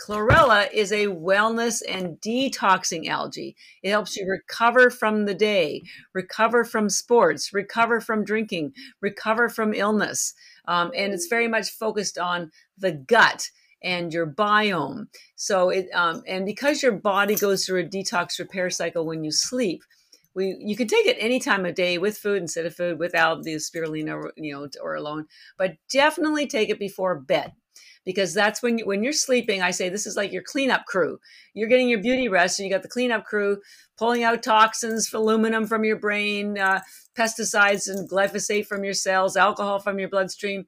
[0.00, 3.56] Chlorella is a wellness and detoxing algae.
[3.82, 5.82] It helps you recover from the day,
[6.14, 10.34] recover from sports, recover from drinking, recover from illness.
[10.68, 13.50] Um, and it's very much focused on the gut
[13.82, 15.06] and your biome.
[15.34, 19.32] So it um, and because your body goes through a detox repair cycle when you
[19.32, 19.82] sleep,
[20.34, 23.42] we you can take it any time of day with food instead of food, without
[23.44, 25.26] the spirulina, you know, or alone.
[25.56, 27.52] But definitely take it before bed
[28.08, 29.60] because that's when you, when you're sleeping.
[29.60, 31.18] I say this is like your cleanup crew.
[31.52, 33.58] You're getting your beauty rest, and you got the cleanup crew
[33.98, 36.80] pulling out toxins, aluminum from your brain, uh,
[37.14, 40.64] pesticides and glyphosate from your cells, alcohol from your bloodstream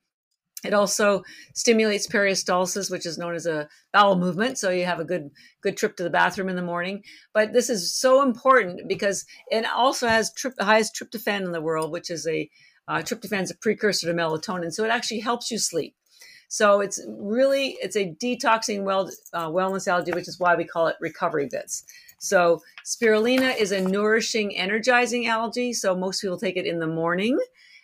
[0.64, 1.22] it also
[1.55, 4.59] stimulates peristalsis, which is known as a bowel movement.
[4.59, 5.31] So you have a good
[5.62, 7.03] good trip to the bathroom in the morning.
[7.33, 11.62] But this is so important because it also has tri- the highest tryptophan in the
[11.62, 12.50] world, which is a
[12.88, 14.72] uh, tryptophan is a precursor to melatonin.
[14.72, 15.94] So it actually helps you sleep.
[16.52, 20.88] So it's really it's a detoxing well uh, wellness algae, which is why we call
[20.88, 21.84] it recovery bits.
[22.18, 25.72] So spirulina is a nourishing, energizing algae.
[25.72, 27.38] So most people take it in the morning,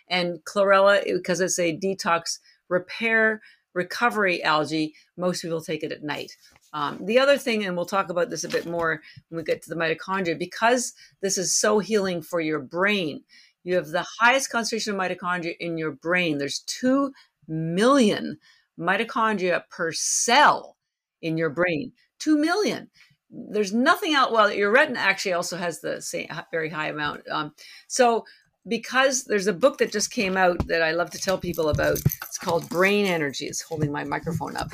[0.08, 3.40] and chlorella because it's a detox repair
[3.72, 6.36] recovery algae, most people take it at night.
[6.72, 9.62] Um, the other thing, and we'll talk about this a bit more when we get
[9.62, 13.22] to the mitochondria, because this is so healing for your brain,
[13.62, 16.38] you have the highest concentration of mitochondria in your brain.
[16.38, 17.12] There's 2
[17.46, 18.38] million
[18.78, 20.76] mitochondria per cell
[21.22, 21.92] in your brain.
[22.18, 22.88] 2 million.
[23.30, 24.32] There's nothing out.
[24.32, 27.28] Well, your retina actually also has the same very high amount.
[27.28, 27.52] Um,
[27.88, 28.24] so
[28.68, 31.98] because there's a book that just came out that I love to tell people about.
[32.22, 33.46] It's called Brain Energy.
[33.46, 34.70] It's holding my microphone up.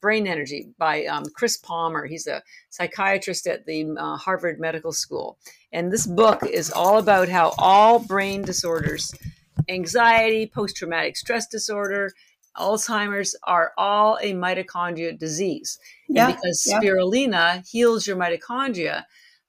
[0.00, 2.06] Brain Energy by um, Chris Palmer.
[2.06, 5.38] He's a psychiatrist at the uh, Harvard Medical School.
[5.72, 9.14] And this book is all about how all brain disorders,
[9.68, 12.12] anxiety, post traumatic stress disorder,
[12.56, 15.78] Alzheimer's are all a mitochondria disease.
[16.08, 16.80] Yeah, and because yeah.
[16.80, 19.04] spirulina heals your mitochondria,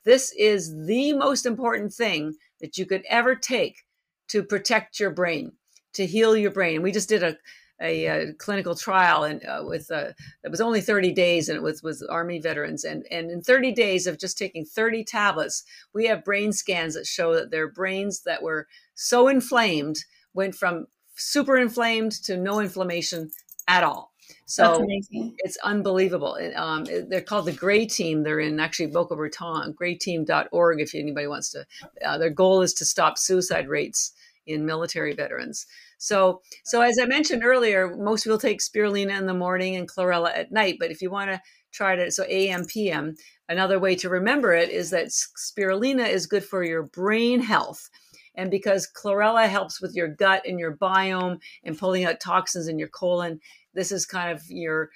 [0.05, 3.83] this is the most important thing that you could ever take
[4.29, 5.53] to protect your brain,
[5.93, 6.81] to heal your brain.
[6.81, 7.37] We just did a
[7.81, 10.11] a, a clinical trial and uh, with uh,
[10.43, 13.71] it was only 30 days and it was with army veterans and and in 30
[13.73, 15.63] days of just taking 30 tablets
[15.93, 20.85] we have brain scans that show that their brains that were so inflamed went from
[21.15, 23.31] super inflamed to no inflammation
[23.67, 24.13] at all
[24.45, 26.37] so it's unbelievable.
[26.55, 28.23] Um, they're called the Gray Team.
[28.23, 31.65] They're in actually Boca Raton, grayteam.org if anybody wants to.
[32.05, 34.13] Uh, their goal is to stop suicide rates
[34.45, 35.65] in military veterans.
[35.97, 40.35] So, so as I mentioned earlier, most people take spirulina in the morning and chlorella
[40.35, 40.77] at night.
[40.79, 43.15] But if you want to try to, so AM, PM,
[43.47, 47.89] another way to remember it is that spirulina is good for your brain health.
[48.35, 52.79] And because chlorella helps with your gut and your biome and pulling out toxins in
[52.79, 53.39] your colon,
[53.73, 54.89] this is kind of your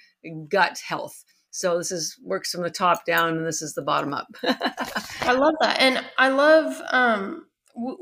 [0.48, 1.24] gut health.
[1.50, 4.28] So this is works from the top down, and this is the bottom up.
[5.22, 6.80] I love that, and I love.
[6.90, 7.46] Um,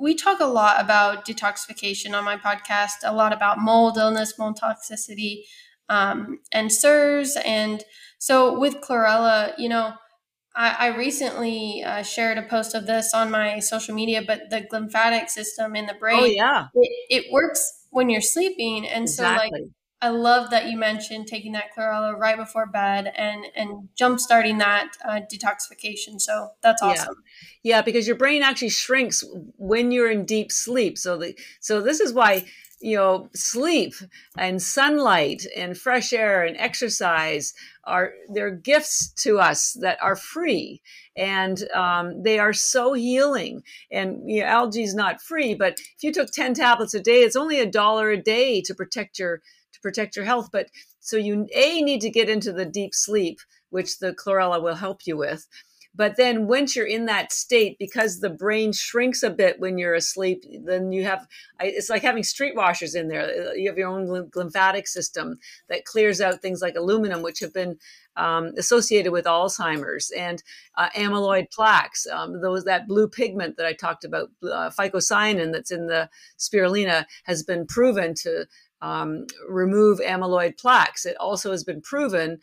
[0.00, 2.96] we talk a lot about detoxification on my podcast.
[3.04, 5.42] A lot about mold illness, mold toxicity,
[5.88, 7.36] um, and CIRS.
[7.44, 7.84] And
[8.18, 9.94] so with chlorella, you know,
[10.56, 14.62] I, I recently uh, shared a post of this on my social media, but the
[14.62, 19.48] glymphatic system in the brain, oh yeah, it, it works when you're sleeping, and exactly.
[19.50, 23.88] so like I love that you mentioned taking that chlorella right before bed and and
[23.96, 26.20] jump starting that uh, detoxification.
[26.20, 27.16] So that's awesome.
[27.62, 27.76] Yeah.
[27.76, 29.24] yeah, because your brain actually shrinks
[29.56, 30.96] when you're in deep sleep.
[30.96, 32.44] So the so this is why
[32.80, 33.94] you know sleep
[34.36, 40.82] and sunlight and fresh air and exercise are they're gifts to us that are free
[41.16, 46.02] and um, they are so healing and you know, algae is not free but if
[46.02, 49.40] you took 10 tablets a day it's only a dollar a day to protect your
[49.76, 50.48] to protect your health.
[50.52, 50.68] But
[51.00, 53.38] so you a need to get into the deep sleep,
[53.70, 55.46] which the chlorella will help you with.
[55.96, 59.94] But then once you're in that state, because the brain shrinks a bit when you're
[59.94, 61.26] asleep, then you have
[61.58, 63.56] it's like having street washers in there.
[63.56, 67.78] You have your own glymphatic system that clears out things like aluminum, which have been
[68.16, 70.42] um, associated with Alzheimer's and
[70.76, 72.06] uh, amyloid plaques.
[72.06, 77.06] Um, those that blue pigment that I talked about, uh, phycocyanin that's in the spirulina,
[77.24, 78.46] has been proven to
[78.82, 81.06] um, remove amyloid plaques.
[81.06, 82.38] It also has been proven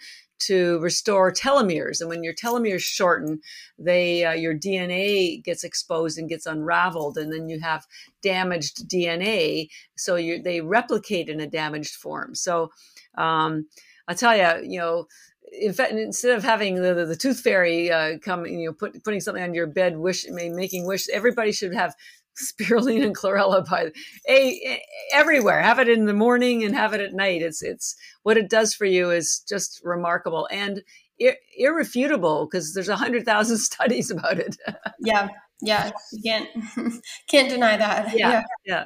[0.47, 3.39] to restore telomeres, and when your telomeres shorten,
[3.77, 7.85] they uh, your DNA gets exposed and gets unraveled, and then you have
[8.21, 9.69] damaged DNA.
[9.95, 12.35] So you, they replicate in a damaged form.
[12.35, 12.71] So
[13.17, 13.67] um,
[14.07, 15.07] I tell you, you know
[15.51, 19.03] in fact, instead of having the, the, the tooth fairy uh, come, you know, put,
[19.03, 21.93] putting something on your bed, wish, making wish, everybody should have
[22.37, 23.91] spirulina and chlorella by
[24.29, 24.81] a,
[25.13, 25.61] everywhere.
[25.61, 27.41] Have it in the morning and have it at night.
[27.41, 30.81] It's it's what it does for you is just remarkable and
[31.19, 34.57] ir- irrefutable because there's a hundred thousand studies about it.
[34.99, 35.29] yeah,
[35.61, 36.49] yeah, you can't
[37.29, 38.17] can't deny that.
[38.17, 38.43] Yeah, yeah.
[38.65, 38.85] yeah.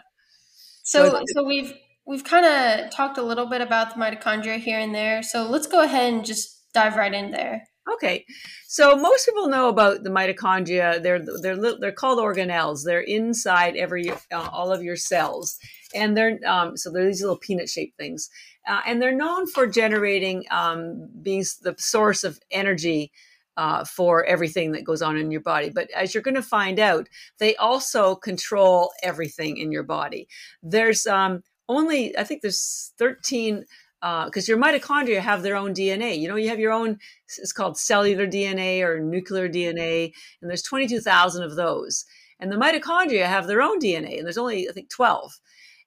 [0.84, 1.74] So so we've
[2.06, 5.22] we've kind of talked a little bit about the mitochondria here and there.
[5.22, 7.64] So let's go ahead and just dive right in there.
[7.94, 8.26] Okay,
[8.68, 11.02] so most people know about the mitochondria.
[11.02, 12.84] They're they're they're called organelles.
[12.84, 15.58] They're inside every uh, all of your cells,
[15.96, 18.30] and they're um, so they're these little peanut shaped things,
[18.68, 23.12] uh, and they're known for generating um, being the source of energy.
[23.56, 25.72] Uh, for everything that goes on in your body.
[25.72, 30.28] But as you're going to find out, they also control everything in your body.
[30.62, 33.66] There's um, only, I think there's 13
[34.02, 36.20] because uh, your mitochondria have their own DNA.
[36.20, 37.00] You know, you have your own,
[37.38, 42.06] it's called cellular DNA or nuclear DNA, and there's 22,000 of those.
[42.40, 45.32] And the mitochondria have their own DNA, and there's only, I think, 12.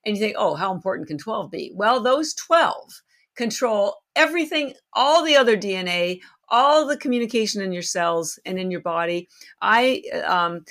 [0.04, 1.72] And you think, oh, how important can 12 be?
[1.74, 3.02] Well, those 12
[3.36, 8.80] control everything, all the other DNA, all the communication in your cells and in your
[8.80, 9.28] body.
[9.62, 10.64] I um,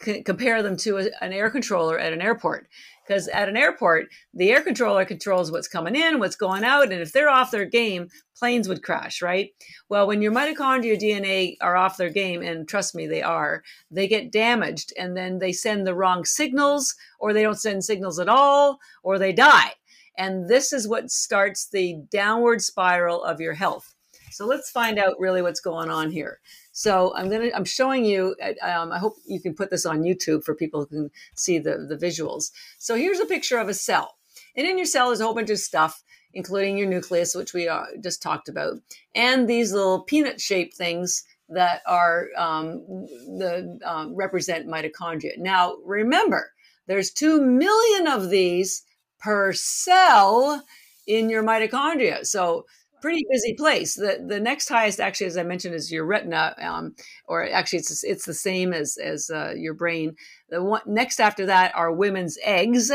[0.00, 2.66] c- compare them to a, an air controller at an airport
[3.10, 7.02] because at an airport, the air controller controls what's coming in, what's going out, and
[7.02, 8.06] if they're off their game,
[8.38, 9.50] planes would crash, right?
[9.88, 14.06] Well, when your mitochondria DNA are off their game, and trust me, they are, they
[14.06, 18.28] get damaged, and then they send the wrong signals, or they don't send signals at
[18.28, 19.72] all, or they die.
[20.16, 23.92] And this is what starts the downward spiral of your health.
[24.30, 26.38] So let's find out really what's going on here.
[26.80, 28.34] So I'm gonna I'm showing you.
[28.62, 31.86] Um, I hope you can put this on YouTube for people who can see the
[31.86, 32.52] the visuals.
[32.78, 34.16] So here's a picture of a cell,
[34.56, 37.68] and in your cell is a whole bunch of stuff, including your nucleus, which we
[37.68, 38.78] uh, just talked about,
[39.14, 45.36] and these little peanut shaped things that are um, the um, represent mitochondria.
[45.36, 46.50] Now remember,
[46.86, 48.84] there's two million of these
[49.18, 50.64] per cell
[51.06, 52.24] in your mitochondria.
[52.24, 52.64] So
[53.00, 53.94] pretty busy place.
[53.94, 56.94] The the next highest, actually, as I mentioned, is your retina, um,
[57.26, 60.16] or actually, it's it's the same as as uh, your brain.
[60.48, 62.90] The one next after that are women's eggs.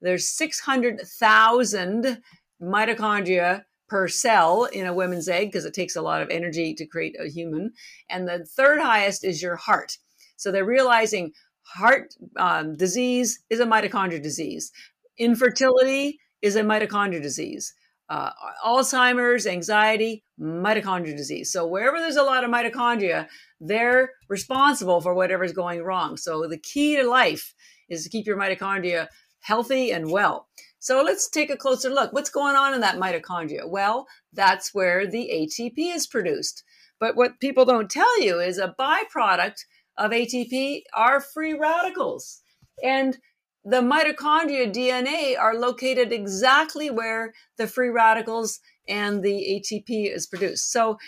[0.00, 2.22] There's six hundred thousand
[2.60, 6.86] mitochondria per cell in a women's egg because it takes a lot of energy to
[6.86, 7.72] create a human.
[8.08, 9.98] And the third highest is your heart.
[10.36, 14.72] So they're realizing heart um, disease is a mitochondria disease.
[15.18, 17.74] Infertility is a mitochondria disease
[18.10, 18.32] uh,
[18.66, 21.52] Alzheimer's, anxiety, mitochondrial disease.
[21.52, 23.28] So wherever there's a lot of mitochondria,
[23.60, 26.16] they're responsible for whatever's going wrong.
[26.16, 27.54] So the key to life
[27.88, 29.06] is to keep your mitochondria
[29.38, 30.48] healthy and well.
[30.80, 32.12] So let's take a closer look.
[32.12, 33.68] What's going on in that mitochondria?
[33.68, 36.64] Well, that's where the ATP is produced.
[36.98, 39.60] But what people don't tell you is a byproduct
[39.96, 42.42] of ATP are free radicals.
[42.82, 43.18] And
[43.64, 50.72] the mitochondria DNA are located exactly where the free radicals and the ATP is produced.
[50.72, 50.98] So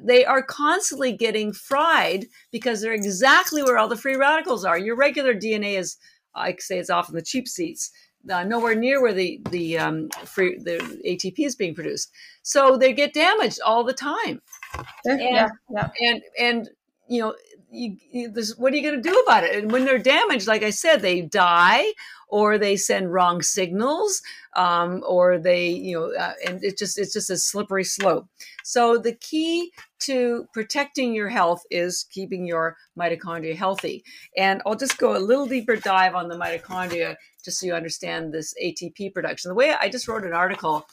[0.00, 4.78] they are constantly getting fried because they're exactly where all the free radicals are.
[4.78, 5.96] Your regular DNA is,
[6.34, 7.90] I say, it's often the cheap seats,
[8.30, 12.10] uh, nowhere near where the the um, free the ATP is being produced.
[12.42, 14.40] So they get damaged all the time.
[15.04, 15.90] And, yeah, yeah.
[16.00, 16.70] And and
[17.08, 17.34] you know,
[17.72, 19.56] you, you, this, what are you going to do about it?
[19.56, 21.86] And when they're damaged, like I said, they die
[22.28, 24.22] or they send wrong signals,
[24.56, 28.26] um, or they, you know, uh, and it's just it's just a slippery slope.
[28.64, 34.02] So the key to protecting your health is keeping your mitochondria healthy.
[34.36, 38.32] And I'll just go a little deeper dive on the mitochondria just so you understand
[38.32, 39.50] this ATP production.
[39.50, 40.86] The way I just wrote an article,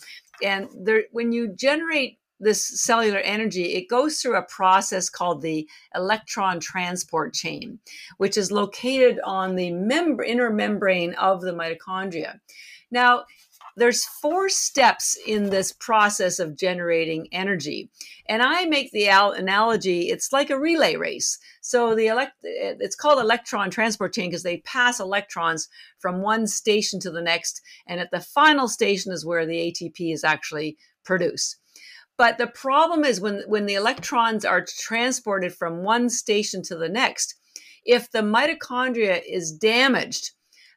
[0.44, 5.68] and there, when you generate this cellular energy, it goes through a process called the
[5.96, 7.80] electron transport chain,
[8.18, 12.40] which is located on the mem- inner membrane of the mitochondria.
[12.92, 13.26] Now,
[13.76, 17.90] there's four steps in this process of generating energy.
[18.28, 21.40] And I make the al- analogy, it's like a relay race.
[21.62, 27.00] So the elect- it's called electron transport chain because they pass electrons from one station
[27.02, 27.62] to the next.
[27.88, 31.58] And at the final station is where the ATP is actually produced.
[32.20, 36.90] But the problem is when, when the electrons are transported from one station to the
[36.90, 37.36] next,
[37.86, 40.32] if the mitochondria is damaged,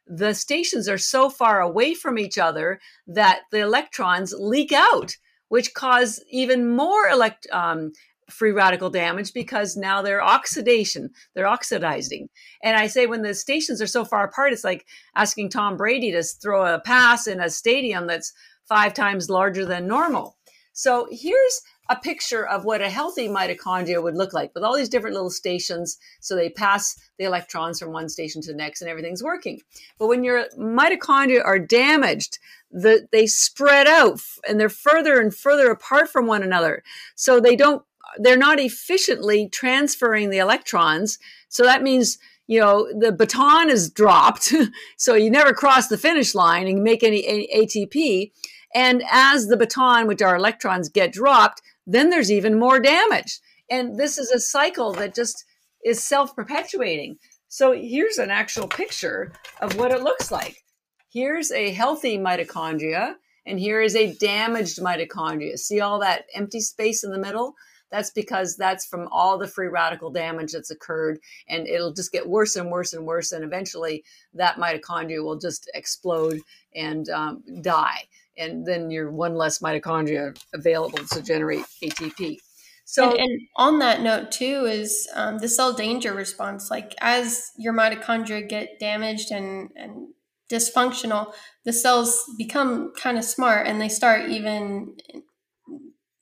[0.07, 5.17] the stations are so far away from each other that the electrons leak out,
[5.49, 7.91] which cause even more elect, um,
[8.29, 12.29] free radical damage because now they're oxidation, they're oxidizing.
[12.63, 16.09] And I say when the stations are so far apart, it's like asking Tom Brady
[16.13, 18.31] to throw a pass in a stadium that's
[18.69, 20.37] five times larger than normal.
[20.73, 24.89] So here's a picture of what a healthy mitochondria would look like with all these
[24.89, 25.97] different little stations.
[26.19, 29.61] So they pass the electrons from one station to the next and everything's working.
[29.99, 32.39] But when your mitochondria are damaged,
[32.71, 36.83] the, they spread out and they're further and further apart from one another.
[37.15, 37.83] So they don't,
[38.17, 41.19] they're not efficiently transferring the electrons.
[41.49, 44.53] So that means you know the baton is dropped
[44.97, 48.31] so you never cross the finish line and make any, any atp
[48.73, 53.39] and as the baton, which are electrons, get dropped, then there's even more damage.
[53.69, 55.45] And this is a cycle that just
[55.85, 57.17] is self perpetuating.
[57.47, 59.31] So here's an actual picture
[59.61, 60.63] of what it looks like.
[61.11, 65.57] Here's a healthy mitochondria, and here is a damaged mitochondria.
[65.59, 67.53] See all that empty space in the middle?
[67.91, 72.27] That's because that's from all the free radical damage that's occurred, and it'll just get
[72.27, 73.31] worse and worse and worse.
[73.31, 76.39] And eventually, that mitochondria will just explode
[76.73, 78.07] and um, die
[78.37, 82.37] and then you're one less mitochondria available to generate ATP.
[82.85, 86.69] So, and, and on that note too is um, the cell danger response.
[86.69, 90.09] Like as your mitochondria get damaged and and
[90.51, 91.33] dysfunctional,
[91.65, 94.95] the cells become kind of smart and they start even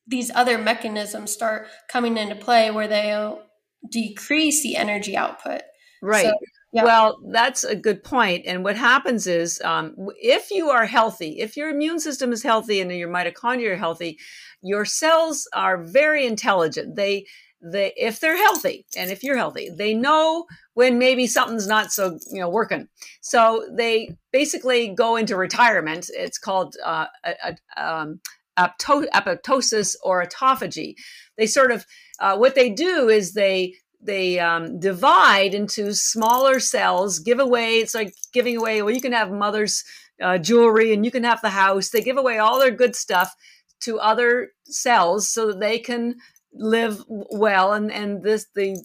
[0.07, 3.41] these other mechanisms start coming into play where they'll
[3.89, 5.61] decrease the energy output.
[6.01, 6.25] Right.
[6.25, 6.33] So
[6.73, 6.83] yeah.
[6.83, 8.45] Well, that's a good point.
[8.45, 12.79] And what happens is, um, if you are healthy, if your immune system is healthy
[12.79, 14.17] and your mitochondria are healthy,
[14.61, 16.95] your cells are very intelligent.
[16.95, 17.25] They,
[17.61, 22.17] they, if they're healthy, and if you're healthy, they know when maybe something's not so,
[22.31, 22.87] you know, working.
[23.21, 26.09] So they basically go into retirement.
[26.13, 28.21] It's called uh, a, a, um,
[28.57, 30.95] apoptosis or autophagy.
[31.37, 31.85] They sort of,
[32.19, 37.77] uh, what they do is they they um, divide into smaller cells, give away.
[37.77, 38.81] It's like giving away.
[38.81, 39.83] Well, you can have mother's
[40.21, 41.89] uh, jewelry, and you can have the house.
[41.89, 43.35] They give away all their good stuff
[43.81, 46.15] to other cells so that they can
[46.53, 48.77] live well, and and this the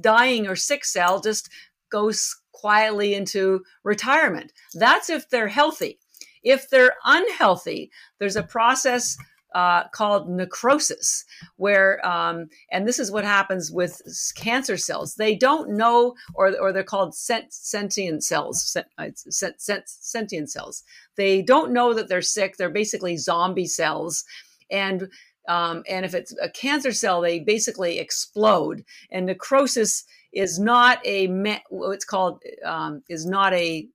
[0.00, 1.48] dying or sick cell just
[1.90, 4.52] goes quietly into retirement.
[4.74, 5.98] That's if they're healthy.
[6.42, 9.16] If they're unhealthy, there's a process
[9.54, 11.24] uh, called necrosis,
[11.56, 14.00] where, um, and this is what happens with
[14.36, 15.14] cancer cells.
[15.14, 20.84] They don't know, or, or they're called sent, senescent cells, uh, sent, sent, senescent cells.
[21.16, 22.56] They don't know that they're sick.
[22.56, 24.24] They're basically zombie cells.
[24.70, 25.08] And
[25.48, 28.84] um, and if it's a cancer cell, they basically explode.
[29.10, 31.26] And necrosis is not a
[31.68, 33.88] what's called um, is not a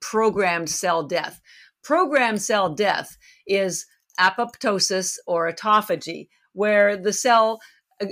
[0.00, 1.40] programmed cell death.
[1.82, 3.86] Programmed cell death is
[4.20, 7.60] apoptosis or autophagy, where the cell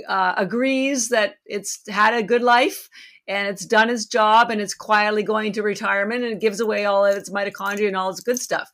[0.07, 2.89] uh, agrees that it's had a good life
[3.27, 6.85] and it's done its job and it's quietly going to retirement and it gives away
[6.85, 8.71] all of its mitochondria and all its good stuff.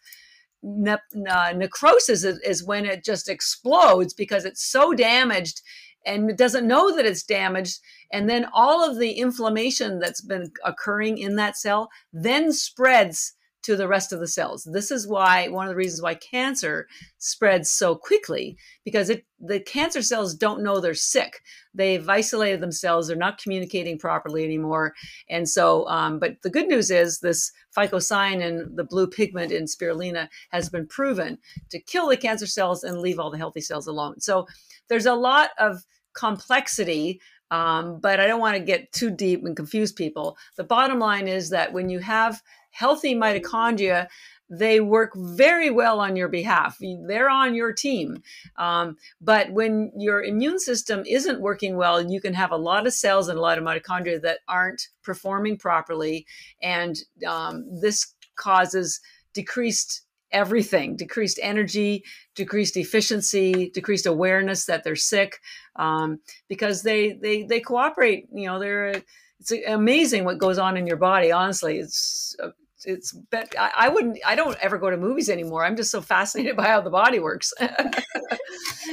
[0.64, 0.98] Ne-
[1.30, 5.62] uh, necrosis is, is when it just explodes because it's so damaged
[6.06, 7.80] and it doesn't know that it's damaged
[8.12, 13.35] and then all of the inflammation that's been occurring in that cell then spreads
[13.66, 14.64] to the rest of the cells.
[14.72, 16.88] This is why one of the reasons why cancer
[17.18, 21.42] spreads so quickly because it, the cancer cells don't know they're sick.
[21.74, 23.08] They've isolated themselves.
[23.08, 24.94] They're not communicating properly anymore.
[25.30, 30.30] And so, um, but the good news is this phycocyanin, the blue pigment in spirulina,
[30.52, 31.40] has been proven
[31.72, 34.20] to kill the cancer cells and leave all the healthy cells alone.
[34.20, 34.48] So
[34.90, 37.20] there's a lot of complexity
[37.52, 40.36] um, but I don't want to get too deep and confuse people.
[40.58, 42.42] The bottom line is that when you have
[42.76, 44.08] healthy mitochondria,
[44.50, 46.78] they work very well on your behalf.
[47.08, 48.22] They're on your team.
[48.58, 52.94] Um, but when your immune system isn't working well, you can have a lot of
[52.94, 56.28] cells and a lot of mitochondria that aren't performing properly.
[56.62, 59.00] And um, this causes
[59.34, 60.02] decreased
[60.32, 62.04] everything decreased energy
[62.34, 65.40] decreased efficiency decreased awareness that they're sick
[65.78, 66.20] um,
[66.50, 69.02] because they they they cooperate you know they're
[69.40, 72.50] it's amazing what goes on in your body honestly it's uh,
[72.86, 75.66] it's but I, I, wouldn't i don't ever go to movies anymore.
[75.66, 77.54] I'm just so fascinated by how the body works.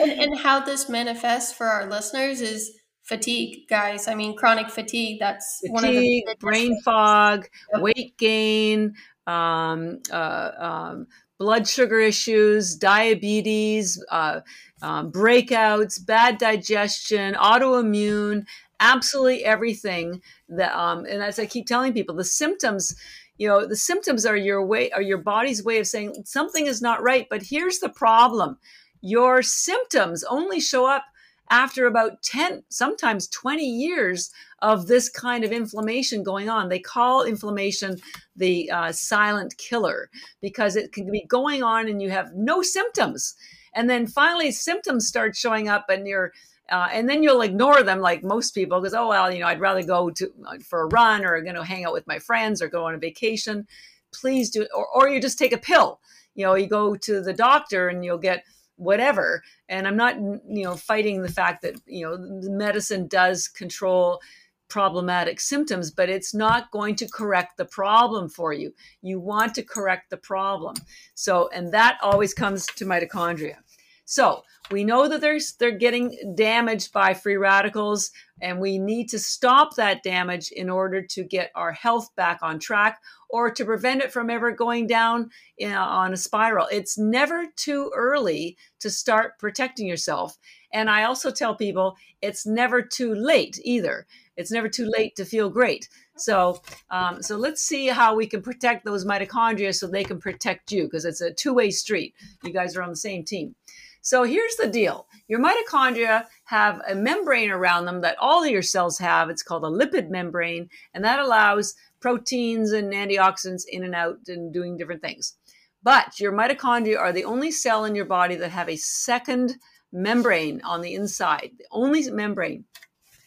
[0.01, 2.73] And, and how this manifests for our listeners is
[3.03, 4.09] fatigue guys.
[4.09, 7.83] I mean chronic fatigue that's fatigue, one of the brain fog yep.
[7.83, 8.95] weight gain
[9.27, 11.07] um, uh, um,
[11.39, 14.41] blood sugar issues diabetes uh,
[14.81, 18.45] um, breakouts bad digestion autoimmune
[18.81, 22.95] absolutely everything that um, and as i keep telling people the symptoms
[23.39, 26.83] you know the symptoms are your way are your body's way of saying something is
[26.83, 28.59] not right but here's the problem.
[29.01, 31.05] Your symptoms only show up
[31.51, 34.31] after about 10 sometimes 20 years
[34.61, 36.69] of this kind of inflammation going on.
[36.69, 37.99] They call inflammation
[38.37, 40.09] the uh, silent killer
[40.41, 43.35] because it can be going on and you have no symptoms.
[43.75, 46.33] And then finally symptoms start showing up and you're
[46.71, 49.61] uh, and then you'll ignore them like most people because oh well you know i'd
[49.61, 50.33] rather go to
[50.65, 52.99] for a run or going to hang out with my friends or go on a
[52.99, 53.67] vacation.
[54.13, 56.01] Please do or, or you just take a pill.
[56.35, 58.45] You know you go to the doctor and you'll get
[58.77, 59.43] whatever.
[59.69, 62.17] And i'm not you know fighting the fact that you know
[62.51, 64.21] medicine does control
[64.69, 68.73] problematic symptoms but it's not going to correct the problem for you.
[69.03, 70.75] You want to correct the problem.
[71.15, 73.57] So and that always comes to mitochondria
[74.05, 79.19] so we know that they're, they're getting damaged by free radicals, and we need to
[79.19, 83.01] stop that damage in order to get our health back on track
[83.31, 86.67] or to prevent it from ever going down in, on a spiral.
[86.71, 90.37] It's never too early to start protecting yourself.
[90.73, 94.07] And I also tell people it's never too late either.
[94.37, 95.89] It's never too late to feel great.
[96.17, 100.73] So, um, so let's see how we can protect those mitochondria so they can protect
[100.73, 102.15] you because it's a two way street.
[102.43, 103.55] You guys are on the same team.
[104.03, 108.63] So here's the deal your mitochondria have a membrane around them that all of your
[108.63, 109.31] cells have.
[109.31, 114.53] It's called a lipid membrane, and that allows proteins and antioxidants in and out and
[114.53, 115.37] doing different things.
[115.85, 119.57] But your mitochondria are the only cell in your body that have a second
[119.93, 122.65] membrane on the inside, the only membrane.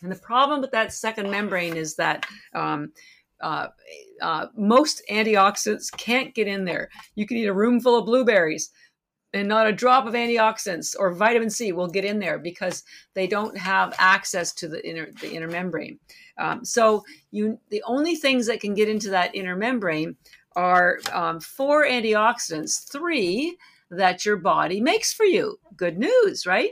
[0.02, 2.92] And the problem with that second membrane is that um,
[3.42, 3.68] uh,
[4.22, 6.90] uh, most antioxidants can't get in there.
[7.16, 8.72] You can eat a room full of blueberries
[9.36, 12.84] and not a drop of antioxidants or vitamin C will get in there because
[13.14, 16.00] they don't have access to the inner the inner membrane.
[16.38, 20.16] Um, so you the only things that can get into that inner membrane
[20.56, 23.58] are um, four antioxidants, three
[23.92, 25.60] that your body makes for you.
[25.76, 26.72] Good news, right?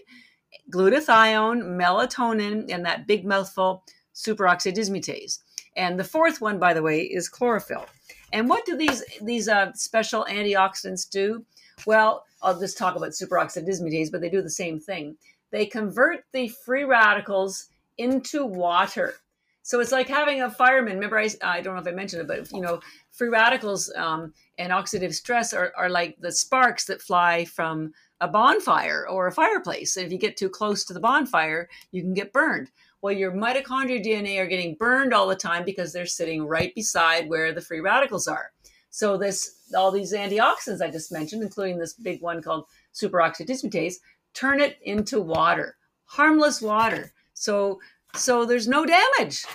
[0.72, 3.84] Glutathione, melatonin, and that big mouthful
[4.16, 5.40] superoxide dismutase.
[5.76, 7.86] And the fourth one, by the way, is chlorophyll.
[8.32, 11.46] And what do these these uh, special antioxidants do?
[11.86, 15.18] Well, I'll just talk about superoxide dismutase, but they do the same thing.
[15.52, 17.68] They convert the free radicals
[17.98, 19.16] into water.
[19.62, 20.96] So it's like having a fireman.
[20.96, 22.82] Remember, I, I don't know if I mentioned it, but you know,
[23.12, 28.28] free radicals um, and oxidative stress are, are like the sparks that fly from a
[28.28, 29.96] bonfire or a fireplace.
[29.96, 32.72] And if you get too close to the bonfire, you can get burned.
[33.02, 37.30] Well, your mitochondria DNA are getting burned all the time because they're sitting right beside
[37.30, 38.52] where the free radicals are.
[38.94, 43.96] So this all these antioxidants I just mentioned, including this big one called superoxide dismutase,
[44.36, 47.12] turn it into water, harmless water.
[47.34, 47.80] So
[48.16, 49.46] so there's no damage.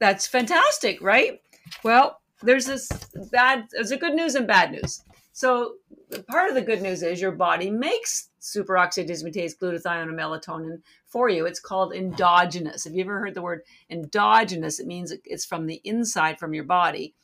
[0.00, 1.40] That's fantastic, right?
[1.84, 2.88] Well, there's this
[3.30, 5.04] bad there's a good news and bad news.
[5.32, 5.74] So
[6.28, 11.28] part of the good news is your body makes superoxide dismutase, glutathione, and melatonin for
[11.28, 11.46] you.
[11.46, 12.82] It's called endogenous.
[12.82, 14.80] Have you ever heard the word endogenous?
[14.80, 17.14] It means it's from the inside, from your body.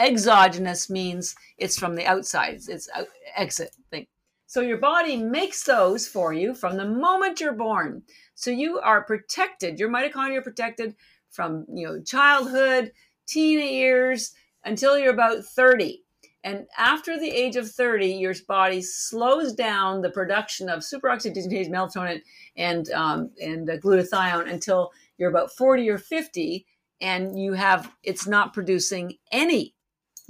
[0.00, 2.60] Exogenous means it's from the outside.
[2.68, 2.88] It's
[3.36, 4.06] exit thing.
[4.46, 8.02] So your body makes those for you from the moment you're born.
[8.34, 9.78] So you are protected.
[9.78, 10.96] Your mitochondria are protected
[11.30, 12.92] from you know childhood,
[13.26, 14.32] teen years
[14.64, 16.02] until you're about 30
[16.42, 21.68] and after the age of 30, your body slows down the production of superoxide dismutase,
[21.68, 22.22] melatonin,
[22.56, 26.66] and, um, and glutathione until you're about 40 or 50,
[27.02, 29.74] and you have it's not producing any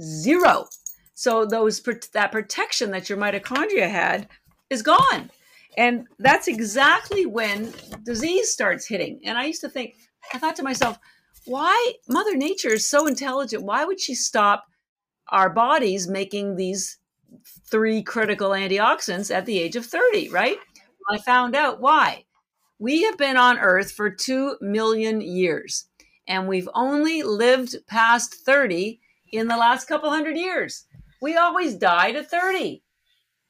[0.00, 0.66] zero.
[1.14, 1.80] So those
[2.12, 4.28] that protection that your mitochondria had
[4.70, 5.30] is gone.
[5.76, 7.72] And that's exactly when
[8.04, 9.20] disease starts hitting.
[9.24, 9.94] And I used to think,
[10.32, 10.98] I thought to myself,
[11.44, 13.62] why Mother Nature is so intelligent?
[13.62, 14.64] Why would she stop
[15.28, 16.98] our bodies making these
[17.70, 20.58] three critical antioxidants at the age of 30, right?
[21.10, 22.24] I found out why.
[22.78, 25.86] We have been on Earth for 2 million years,
[26.26, 28.99] and we've only lived past 30
[29.32, 30.84] in the last couple hundred years.
[31.22, 32.82] We always died at 30.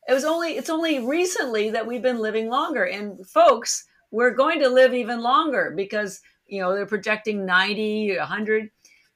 [0.09, 4.59] It was only it's only recently that we've been living longer and folks, we're going
[4.61, 8.71] to live even longer because, you know, they're projecting 90, 100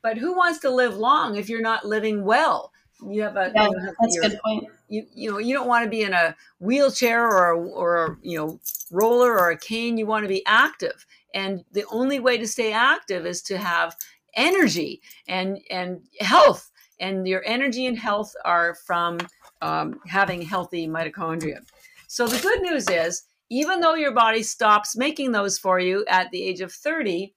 [0.04, 2.72] but who wants to live long if you're not living well?
[3.08, 4.66] You have a yeah, that's a good point.
[4.88, 8.16] You you know you don't want to be in a wheelchair or a, or a,
[8.22, 8.60] you know
[8.90, 9.96] roller or a cane.
[9.96, 13.96] You want to be active, and the only way to stay active is to have
[14.36, 16.70] energy and and health.
[17.00, 19.18] And your energy and health are from
[19.60, 21.58] um, having healthy mitochondria.
[22.06, 26.30] So the good news is, even though your body stops making those for you at
[26.30, 27.34] the age of 30,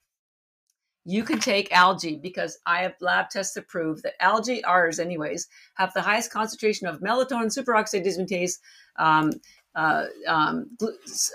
[1.10, 5.48] you can take algae because I have lab tests to prove that algae, ours anyways,
[5.76, 8.56] have the highest concentration of melatonin, superoxide dismutase,
[9.00, 9.32] um,
[9.78, 10.70] uh, um,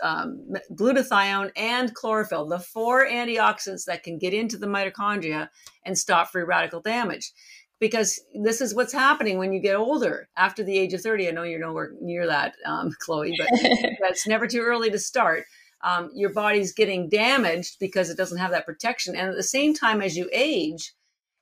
[0.03, 5.49] um, glutathione, and chlorophyll, the four antioxidants that can get into the mitochondria
[5.87, 7.33] and stop free radical damage.
[7.81, 11.29] Because this is what's happening when you get older after the age of 30.
[11.29, 13.49] I know you're nowhere near that, um, Chloe, but
[14.01, 15.45] that's never too early to start
[15.83, 19.17] um, your body's getting damaged because it doesn't have that protection.
[19.17, 20.95] And at the same time, as you age,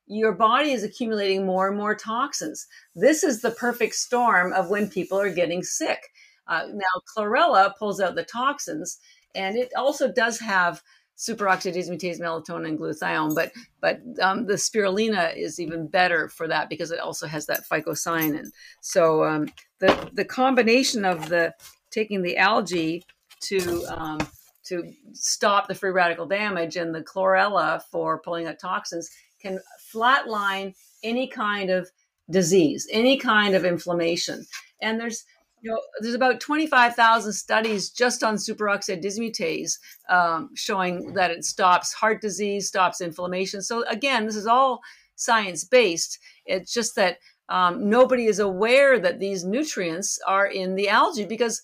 [0.06, 2.66] your body is accumulating more and more toxins.
[2.94, 6.00] This is the perfect storm of when people are getting sick.
[6.50, 8.98] Uh, now, chlorella pulls out the toxins,
[9.34, 10.82] and it also does have
[11.16, 13.34] superoxide dismutase, melatonin, and glutathione.
[13.34, 17.68] But but um, the spirulina is even better for that because it also has that
[17.70, 18.50] phycocyanin.
[18.80, 19.48] So um,
[19.78, 21.54] the the combination of the
[21.90, 23.04] taking the algae
[23.42, 24.18] to um,
[24.64, 29.08] to stop the free radical damage, and the chlorella for pulling out toxins
[29.40, 29.60] can
[29.94, 31.90] flatline any kind of
[32.28, 34.46] disease, any kind of inflammation.
[34.82, 35.24] And there's
[35.62, 39.72] you know, there's about 25,000 studies just on superoxide dismutase
[40.08, 43.60] um, showing that it stops heart disease, stops inflammation.
[43.60, 44.80] So again, this is all
[45.16, 46.18] science based.
[46.46, 51.60] It's just that um, nobody is aware that these nutrients are in the algae because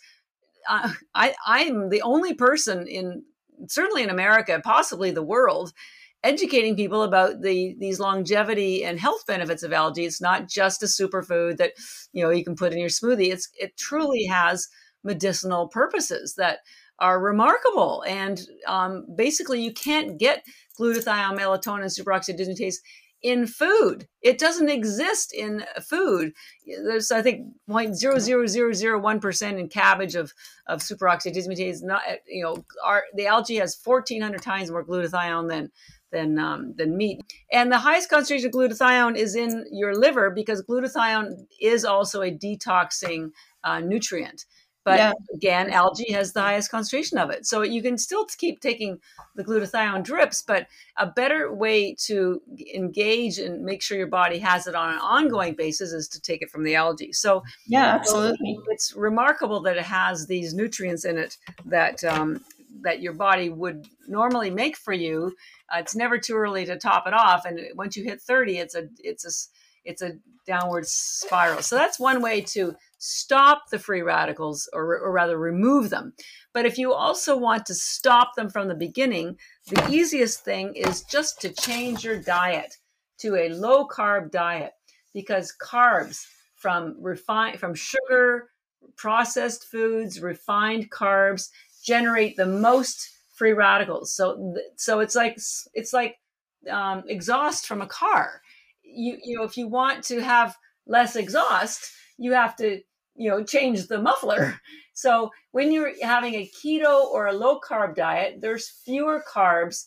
[0.68, 3.24] I, I'm the only person in
[3.68, 5.72] certainly in America, possibly the world,
[6.26, 10.04] educating people about the these longevity and health benefits of algae.
[10.04, 11.72] It's not just a superfood that
[12.12, 13.32] you know you can put in your smoothie.
[13.32, 14.68] It's it truly has
[15.04, 16.58] medicinal purposes that
[16.98, 18.04] are remarkable.
[18.06, 20.44] And um, basically, you can't get
[20.78, 22.76] glutathione, melatonin, superoxide dismutase
[23.22, 24.06] in food.
[24.22, 26.32] It doesn't exist in food.
[26.84, 30.32] There's, I think, 0.00001% in cabbage of,
[30.66, 31.82] of superoxide dismutase.
[31.82, 35.70] Not, you know, our, the algae has 1,400 times more glutathione than
[36.12, 37.20] than um, than meat.
[37.52, 42.30] And the highest concentration of glutathione is in your liver because glutathione is also a
[42.30, 43.30] detoxing
[43.64, 44.44] uh, nutrient.
[44.86, 45.12] But yeah.
[45.34, 47.44] again, algae has the highest concentration of it.
[47.44, 49.00] So you can still keep taking
[49.34, 52.40] the glutathione drips, but a better way to
[52.72, 56.40] engage and make sure your body has it on an ongoing basis is to take
[56.40, 57.12] it from the algae.
[57.12, 58.61] So yeah, absolutely.
[58.68, 62.44] It's remarkable that it has these nutrients in it that um,
[62.82, 65.34] that your body would normally make for you.
[65.72, 68.74] Uh, it's never too early to top it off, and once you hit thirty, it's
[68.74, 69.30] a it's a
[69.84, 71.62] it's a downward spiral.
[71.62, 76.12] So that's one way to stop the free radicals or, or rather remove them.
[76.52, 81.02] But if you also want to stop them from the beginning, the easiest thing is
[81.02, 82.76] just to change your diet
[83.18, 84.72] to a low carb diet
[85.12, 88.48] because carbs from refined from sugar,
[88.96, 91.48] processed foods, refined carbs
[91.87, 94.12] generate the most free radicals.
[94.12, 95.39] So so it's like
[95.74, 96.16] it's like
[96.70, 98.41] um, exhaust from a car.
[98.82, 100.57] You you know if you want to have
[100.87, 102.80] less exhaust, you have to
[103.16, 104.61] you know change the muffler
[104.93, 109.87] so when you're having a keto or a low carb diet there's fewer carbs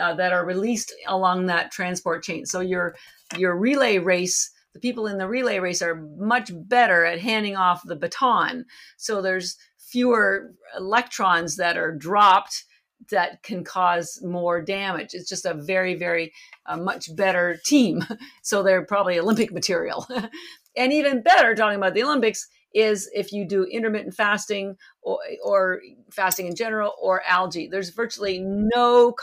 [0.00, 2.94] uh, that are released along that transport chain so your
[3.36, 7.82] your relay race the people in the relay race are much better at handing off
[7.84, 8.64] the baton
[8.96, 9.56] so there's
[9.92, 12.64] fewer electrons that are dropped
[13.10, 15.10] that can cause more damage.
[15.12, 16.32] It's just a very, very
[16.66, 18.04] uh, much better team.
[18.44, 20.06] So they're probably Olympic material.
[20.76, 25.80] and even better, talking about the Olympics, is if you do intermittent fasting or, or
[26.10, 27.68] fasting in general or algae.
[27.68, 29.14] There's virtually no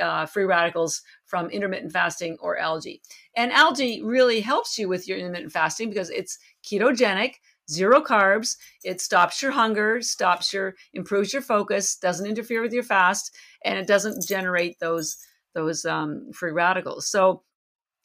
[0.00, 3.00] uh, free radicals from intermittent fasting or algae.
[3.36, 7.34] And algae really helps you with your intermittent fasting because it's ketogenic
[7.70, 8.56] zero carbs.
[8.82, 13.34] It stops your hunger, stops your, improves your focus, doesn't interfere with your fast,
[13.64, 15.16] and it doesn't generate those
[15.54, 17.08] those um, free radicals.
[17.08, 17.44] So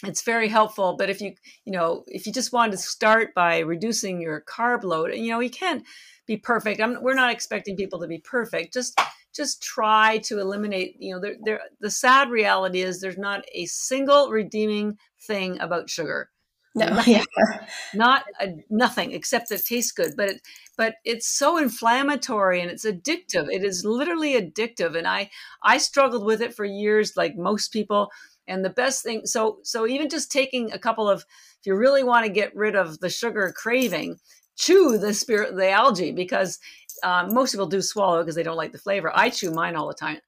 [0.05, 0.95] it's very helpful.
[0.97, 1.33] But if you
[1.65, 5.39] you know if you just want to start by reducing your carb load, you know
[5.39, 5.83] you can't
[6.25, 6.79] be perfect.
[6.79, 8.73] I'm, we're not expecting people to be perfect.
[8.73, 8.99] Just
[9.35, 10.95] just try to eliminate.
[10.99, 16.29] You know, there, the sad reality is there's not a single redeeming thing about sugar
[16.75, 17.67] no, nothing, yeah.
[17.93, 20.13] not a, nothing except that it tastes good.
[20.15, 20.41] But it,
[20.77, 23.47] but it's so inflammatory and it's addictive.
[23.51, 25.29] It is literally addictive, and I
[25.63, 28.09] I struggled with it for years, like most people.
[28.47, 31.19] And the best thing, so so even just taking a couple of,
[31.59, 34.17] if you really want to get rid of the sugar craving,
[34.55, 36.59] chew the spirit the algae because
[37.03, 39.11] um, most people do swallow because they don't like the flavor.
[39.13, 40.19] I chew mine all the time.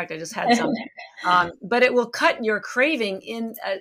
[0.00, 0.72] Fact, I just had some.
[1.26, 3.76] um, but it will cut your craving in uh,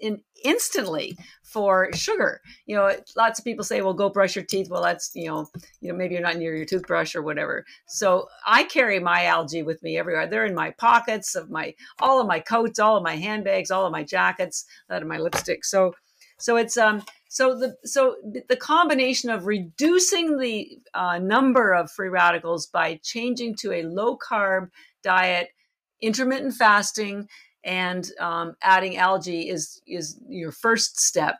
[0.00, 2.42] in instantly for sugar.
[2.66, 5.46] You know, lots of people say, "Well, go brush your teeth." Well, that's you know,
[5.80, 7.64] you know, maybe you're not near your toothbrush or whatever.
[7.86, 10.26] So I carry my algae with me everywhere.
[10.26, 13.86] They're in my pockets of my all of my coats, all of my handbags, all
[13.86, 15.64] of my jackets, that of my lipstick.
[15.64, 15.94] So,
[16.38, 17.02] so it's um.
[17.28, 18.16] So the so
[18.50, 24.18] the combination of reducing the uh, number of free radicals by changing to a low
[24.18, 24.68] carb
[25.02, 25.48] diet,
[26.02, 27.28] intermittent fasting,
[27.64, 31.36] and um, adding algae is is your first step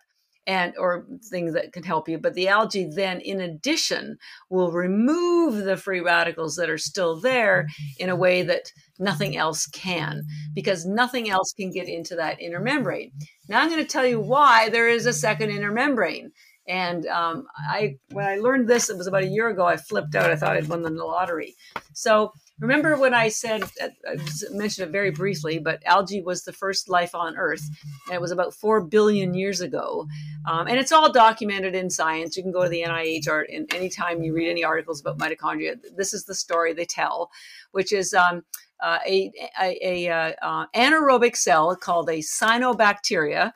[0.47, 4.17] and or things that can help you but the algae then in addition
[4.51, 9.67] will remove the free radicals that are still there in a way that nothing else
[9.69, 13.13] can because nothing else can get into that inner membrane
[13.49, 16.33] now i'm going to tell you why there is a second inner membrane
[16.69, 19.67] and um, I, when I learned this, it was about a year ago.
[19.67, 20.31] I flipped out.
[20.31, 21.57] I thought I'd won the lottery.
[21.93, 22.33] So
[22.63, 24.17] remember when I said uh, I
[24.53, 27.69] mentioned it very briefly, but algae was the first life on Earth,
[28.07, 30.07] and it was about four billion years ago.
[30.49, 32.37] Um, and it's all documented in science.
[32.37, 35.77] You can go to the NIH art, and anytime you read any articles about mitochondria,
[35.97, 37.31] this is the story they tell,
[37.73, 38.15] which is.
[38.15, 38.45] Um,
[38.81, 43.53] uh, a, a, a uh, uh anaerobic cell called a cyanobacteria.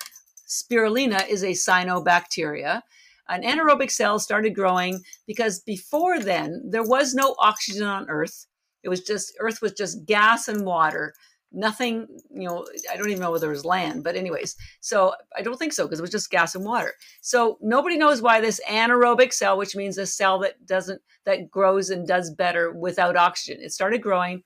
[0.46, 2.82] Spirulina is a cyanobacteria
[3.28, 8.46] an anaerobic cell started growing because before then there was no oxygen on earth
[8.86, 11.12] it was just earth was just gas and water
[11.52, 15.42] nothing you know i don't even know whether there was land but anyways so i
[15.42, 18.60] don't think so because it was just gas and water so nobody knows why this
[18.68, 23.62] anaerobic cell which means a cell that doesn't that grows and does better without oxygen
[23.62, 24.42] it started growing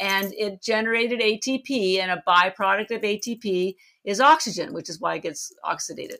[0.00, 3.74] and it generated atp and a byproduct of atp
[4.04, 6.18] is oxygen which is why it gets oxidated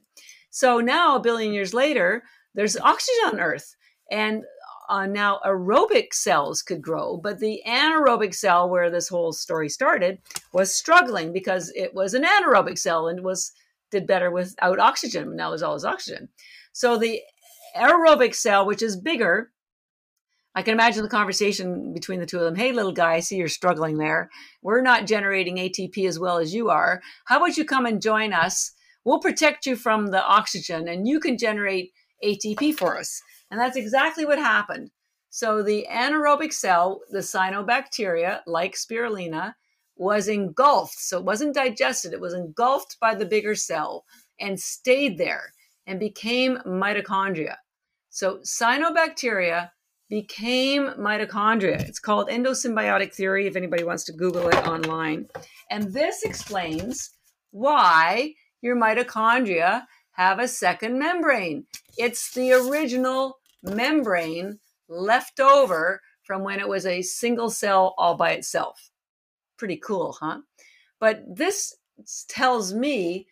[0.54, 2.22] so now, a billion years later,
[2.54, 3.74] there's oxygen on Earth.
[4.08, 4.44] And
[4.88, 10.18] uh, now aerobic cells could grow, but the anaerobic cell, where this whole story started,
[10.52, 13.52] was struggling because it was an anaerobic cell and was
[13.90, 15.36] did better without oxygen.
[15.36, 16.28] Now there's always oxygen.
[16.72, 17.22] So the
[17.76, 19.52] aerobic cell, which is bigger,
[20.56, 22.54] I can imagine the conversation between the two of them.
[22.54, 24.30] Hey, little guy, I see you're struggling there.
[24.62, 27.02] We're not generating ATP as well as you are.
[27.24, 28.72] How about you come and join us?
[29.04, 31.92] We'll protect you from the oxygen and you can generate
[32.24, 33.20] ATP for us.
[33.54, 34.90] And that's exactly what happened.
[35.30, 39.54] So the anaerobic cell, the cyanobacteria, like spirulina,
[39.94, 40.98] was engulfed.
[40.98, 44.06] So it wasn't digested, it was engulfed by the bigger cell
[44.40, 45.52] and stayed there
[45.86, 47.54] and became mitochondria.
[48.10, 49.70] So cyanobacteria
[50.10, 51.80] became mitochondria.
[51.88, 55.28] It's called endosymbiotic theory if anybody wants to Google it online.
[55.70, 57.10] And this explains
[57.52, 61.66] why your mitochondria have a second membrane.
[61.96, 64.58] It's the original membrane
[64.88, 68.90] left over from when it was a single cell all by itself.
[69.56, 70.40] Pretty cool, huh?
[71.00, 71.76] But this
[72.28, 73.26] tells me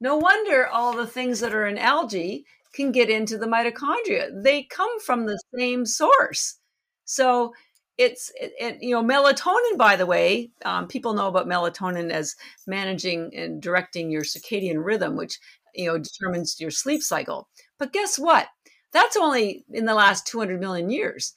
[0.00, 4.30] no wonder all the things that are in algae can get into the mitochondria.
[4.42, 6.58] They come from the same source.
[7.04, 7.52] So
[7.98, 12.34] it's it, it, you know melatonin by the way um, people know about melatonin as
[12.66, 15.38] managing and directing your circadian rhythm which
[15.74, 18.48] you know determines your sleep cycle but guess what
[18.92, 21.34] That's only in the last 200 million years.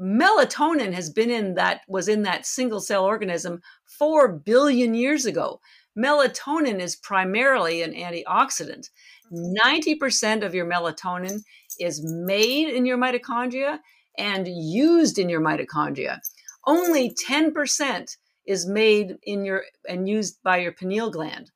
[0.00, 3.60] Melatonin has been in that was in that single cell organism
[3.98, 5.60] 4 billion years ago.
[5.98, 8.88] Melatonin is primarily an antioxidant.
[9.32, 11.40] 90% of your melatonin
[11.78, 13.78] is made in your mitochondria
[14.18, 16.18] and used in your mitochondria.
[16.66, 21.50] Only 10% is made in your and used by your pineal gland.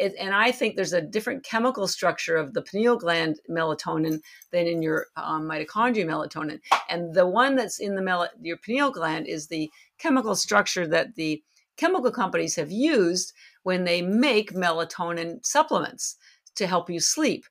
[0.00, 4.20] It, and I think there's a different chemical structure of the pineal gland melatonin
[4.50, 6.58] than in your um, mitochondria melatonin.
[6.88, 11.16] And the one that's in the mel- your pineal gland is the chemical structure that
[11.16, 11.42] the
[11.76, 16.16] chemical companies have used when they make melatonin supplements
[16.56, 17.44] to help you sleep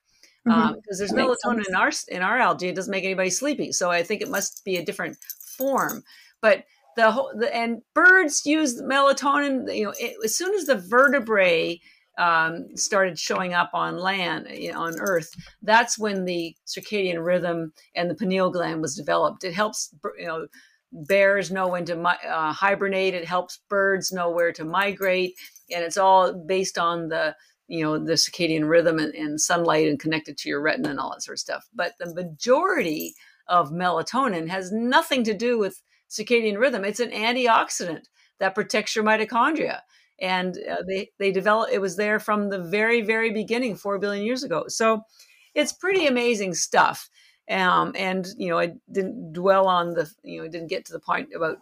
[0.43, 0.73] because mm-hmm.
[0.73, 2.69] um, there's melatonin in our in our algae.
[2.69, 5.17] It doesn't make anybody sleepy, so I think it must be a different
[5.57, 6.03] form.
[6.41, 6.63] But
[6.95, 9.73] the whole the, and birds use melatonin.
[9.75, 11.79] You know, it, as soon as the vertebrae
[12.19, 17.71] um, started showing up on land you know, on Earth, that's when the circadian rhythm
[17.95, 19.43] and the pineal gland was developed.
[19.43, 20.47] It helps you know
[20.91, 23.13] bears know when to uh, hibernate.
[23.13, 25.35] It helps birds know where to migrate,
[25.71, 27.35] and it's all based on the
[27.67, 31.11] you know the circadian rhythm and, and sunlight and connected to your retina and all
[31.11, 31.67] that sort of stuff.
[31.73, 33.13] But the majority
[33.47, 36.83] of melatonin has nothing to do with circadian rhythm.
[36.83, 38.03] It's an antioxidant
[38.39, 39.79] that protects your mitochondria
[40.21, 44.25] and uh, they they developed it was there from the very very beginning 4 billion
[44.25, 44.65] years ago.
[44.67, 45.03] So
[45.55, 47.09] it's pretty amazing stuff.
[47.49, 50.93] Um, and you know i didn't dwell on the you know i didn't get to
[50.93, 51.57] the point about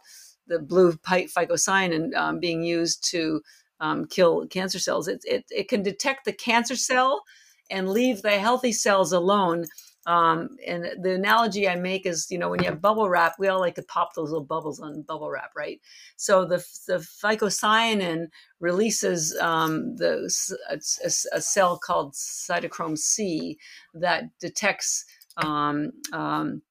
[0.48, 3.42] the blue pipe phycocyanin um, being used to
[3.80, 5.08] um, kill cancer cells.
[5.08, 7.24] It, it, it can detect the cancer cell
[7.70, 9.66] and leave the healthy cells alone
[10.08, 13.50] um, and the analogy I make is, you know, when you have bubble wrap, we
[13.50, 15.82] all like to pop those little bubbles on bubble wrap, right?
[16.16, 18.28] So the the phycocyanin
[18.62, 20.34] releases um, the
[20.70, 23.60] a, a, cell called cytochrome C
[23.96, 25.04] that detects
[25.36, 26.62] um, um,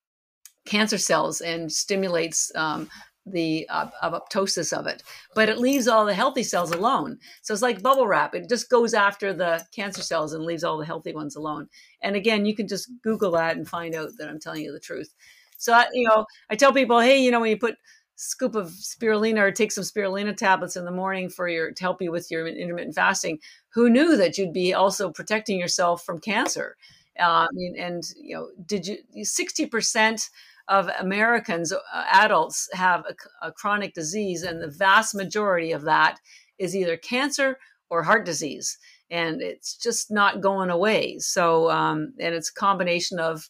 [0.65, 2.89] cancer cells and stimulates um,
[3.27, 5.03] the uh, apoptosis of it,
[5.35, 7.19] but it leaves all the healthy cells alone.
[7.43, 8.35] So it's like bubble wrap.
[8.35, 11.69] It just goes after the cancer cells and leaves all the healthy ones alone.
[12.03, 14.81] And again, you can just Google that and find out that I'm telling you the
[14.81, 15.13] truth.
[15.59, 17.77] So, I, you know, I tell people, hey, you know, when you put
[18.15, 22.01] scoop of spirulina or take some spirulina tablets in the morning for your to help
[22.01, 23.39] you with your intermittent fasting,
[23.71, 26.77] who knew that you'd be also protecting yourself from cancer?
[27.19, 27.49] Um,
[27.79, 30.29] and you know, did you sixty percent
[30.69, 31.79] of Americans, uh,
[32.11, 36.19] adults, have a, a chronic disease, and the vast majority of that
[36.59, 37.59] is either cancer
[37.91, 38.79] or heart disease.
[39.11, 41.19] And it's just not going away.
[41.21, 43.49] So, um, and it's a combination of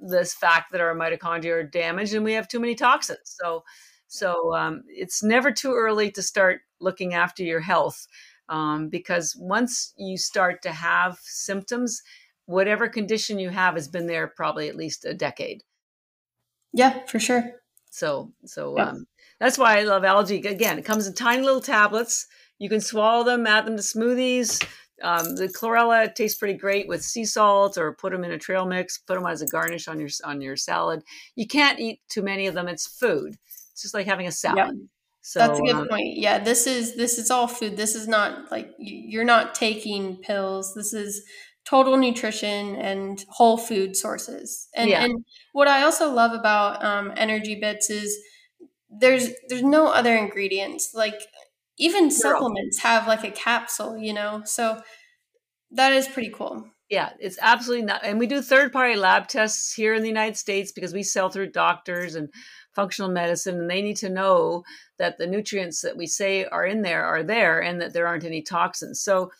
[0.00, 3.36] this fact that our mitochondria are damaged and we have too many toxins.
[3.40, 3.64] So,
[4.08, 8.06] so um, it's never too early to start looking after your health
[8.48, 12.02] um, because once you start to have symptoms,
[12.46, 15.62] whatever condition you have has been there probably at least a decade.
[16.74, 17.52] Yeah, for sure.
[17.90, 18.88] So, so yeah.
[18.88, 19.06] um,
[19.40, 20.46] that's why I love algae.
[20.46, 22.26] Again, it comes in tiny little tablets.
[22.58, 24.66] You can swallow them, add them to smoothies.
[25.02, 28.66] Um, the chlorella tastes pretty great with sea salt, or put them in a trail
[28.66, 28.98] mix.
[28.98, 31.02] Put them as a garnish on your on your salad.
[31.36, 32.68] You can't eat too many of them.
[32.68, 33.36] It's food.
[33.72, 34.76] It's just like having a salad.
[34.76, 34.86] Yeah.
[35.20, 36.18] So, That's a good um, point.
[36.18, 37.76] Yeah, this is this is all food.
[37.76, 40.74] This is not like you're not taking pills.
[40.74, 41.24] This is
[41.64, 44.68] total nutrition and whole food sources.
[44.74, 45.04] And, yeah.
[45.04, 48.16] and what I also love about um, Energy Bits is
[48.90, 50.92] there's there's no other ingredients.
[50.94, 51.20] Like
[51.78, 54.42] even supplements have like a capsule, you know.
[54.44, 54.80] So
[55.72, 56.68] that is pretty cool.
[56.90, 58.04] Yeah, it's absolutely not.
[58.04, 61.30] And we do third party lab tests here in the United States because we sell
[61.30, 62.28] through doctors and
[62.74, 64.64] functional medicine, and they need to know
[64.98, 68.24] that the nutrients that we say are in there are there and that there aren't
[68.24, 69.00] any toxins.
[69.00, 69.30] So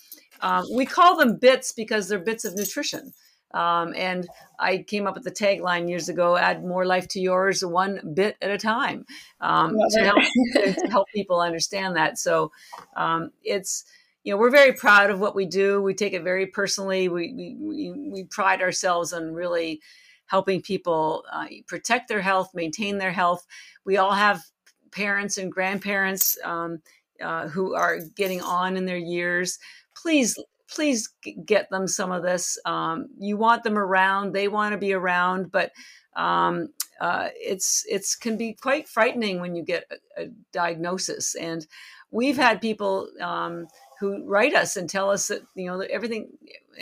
[0.44, 3.14] um, we call them bits because they're bits of nutrition.
[3.54, 4.28] Um, and
[4.58, 8.36] I came up with the tagline years ago: "Add more life to yours, one bit
[8.42, 9.06] at a time,"
[9.40, 10.22] um, to, help,
[10.54, 12.18] to, help, people understand that.
[12.18, 12.52] So
[12.96, 13.84] um, it's
[14.22, 15.80] you know we're very proud of what we do.
[15.80, 17.08] We take it very personally.
[17.08, 19.80] We we we, pride ourselves on really
[20.26, 23.46] helping people uh, protect their health, maintain their health.
[23.86, 24.42] We all have
[24.90, 26.82] parents and grandparents um,
[27.22, 29.58] uh, who are getting on in their years
[30.04, 30.38] please
[30.68, 31.08] please
[31.46, 32.58] get them some of this.
[32.66, 35.72] Um, you want them around; they want to be around, but
[36.14, 36.68] um,
[37.00, 41.34] uh, it's it's can be quite frightening when you get a, a diagnosis.
[41.34, 41.66] And
[42.10, 43.66] we've had people um,
[43.98, 46.28] who write us and tell us that you know that everything.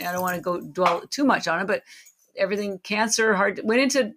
[0.05, 1.83] I don't want to go dwell too much on it, but
[2.35, 4.13] everything cancer hard went into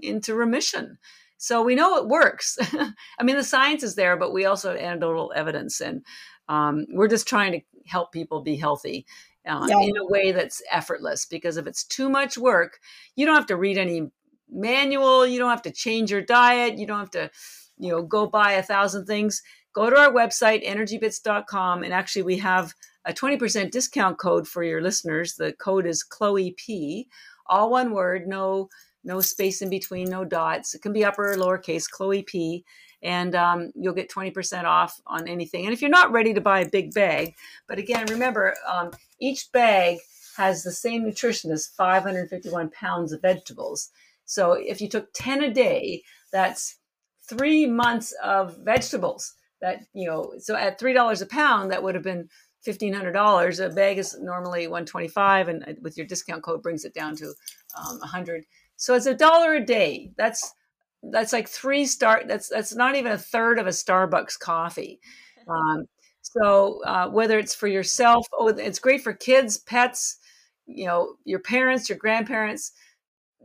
[0.00, 0.96] into remission.
[1.36, 2.58] So we know it works.
[3.18, 6.02] I mean, the science is there, but we also have anecdotal evidence, and
[6.48, 9.06] um, we're just trying to help people be healthy.
[9.46, 9.80] uh, yeah.
[9.80, 11.24] in a way that's effortless.
[11.24, 12.78] Because if it's too much work,
[13.16, 14.10] you don't have to read any
[14.50, 15.26] manual.
[15.26, 16.78] You don't have to change your diet.
[16.78, 17.30] You don't have to,
[17.78, 19.42] you know, go buy a thousand things.
[19.72, 22.74] Go to our website, energybits.com, and actually we have
[23.04, 25.34] a 20% discount code for your listeners.
[25.34, 27.08] The code is Chloe P,
[27.46, 28.68] all one word, no
[29.04, 30.74] no space in between, no dots.
[30.74, 32.64] It can be upper or lowercase, Chloe P,
[33.02, 35.64] and um, you'll get 20% off on anything.
[35.64, 37.34] And if you're not ready to buy a big bag,
[37.66, 38.90] but again, remember, um,
[39.20, 39.98] each bag
[40.36, 43.90] has the same nutrition as 551 pounds of vegetables.
[44.24, 46.76] So if you took 10 a day, that's
[47.28, 52.04] three months of vegetables that, you know, so at $3 a pound, that would have
[52.04, 52.28] been
[52.66, 53.64] $1,500.
[53.64, 57.26] A bag is normally 125 and uh, with your discount code brings it down to
[57.76, 58.44] um, 100.
[58.76, 60.12] So it's a dollar a day.
[60.16, 60.54] That's
[61.02, 62.22] that's like three star.
[62.26, 65.00] That's that's not even a third of a Starbucks coffee.
[65.48, 65.86] Um,
[66.20, 70.18] so uh, whether it's for yourself, oh, it's great for kids, pets,
[70.66, 72.72] you know, your parents, your grandparents.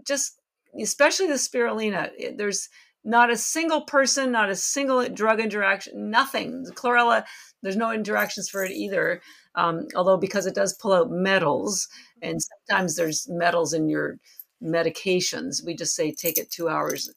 [0.06, 0.42] Just
[0.82, 2.10] especially the spirulina.
[2.36, 2.68] There's
[3.06, 6.64] not a single person, not a single drug interaction, nothing.
[6.64, 7.24] The chlorella,
[7.62, 9.22] there's no interactions for it either.
[9.56, 11.88] Um, although because it does pull out metals,
[12.22, 14.18] and sometimes there's metals in your
[14.62, 15.66] medications.
[15.66, 17.10] We just say take it two hours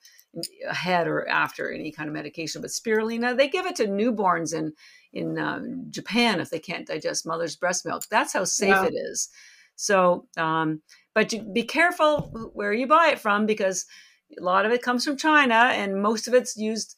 [0.69, 2.61] ahead or after any kind of medication.
[2.61, 4.73] But spirulina, they give it to newborns in
[5.13, 8.05] in um, Japan if they can't digest mother's breast milk.
[8.11, 9.31] That's how safe it is.
[9.77, 10.83] So, um,
[11.15, 13.87] but you, be careful where you buy it from because
[14.39, 16.97] a lot of it comes from China and most of it's used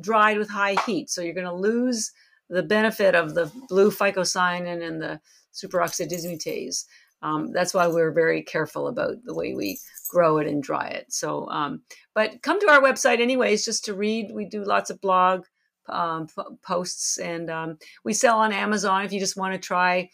[0.00, 1.10] dried with high heat.
[1.10, 2.12] So you're going to lose
[2.48, 5.20] the benefit of the blue phycocyanin and the
[5.52, 6.84] superoxide dismutase.
[7.22, 11.12] Um, that's why we're very careful about the way we grow it and dry it.
[11.12, 11.82] So, um,
[12.14, 14.30] but come to our website anyways, just to read.
[14.32, 15.44] We do lots of blog
[15.88, 16.28] um,
[16.62, 20.10] posts, and um, we sell on Amazon if you just want to try.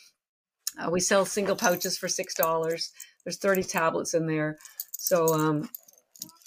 [0.79, 2.91] Uh, we sell single pouches for six dollars.
[3.25, 4.59] There's 30 tablets in there,
[4.93, 5.69] so um,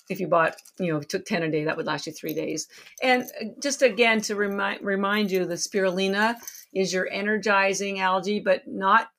[0.10, 2.68] if you bought, you know, took 10 a day, that would last you three days.
[3.02, 6.36] And uh, just again to remind remind you, the spirulina
[6.74, 9.10] is your energizing algae, but not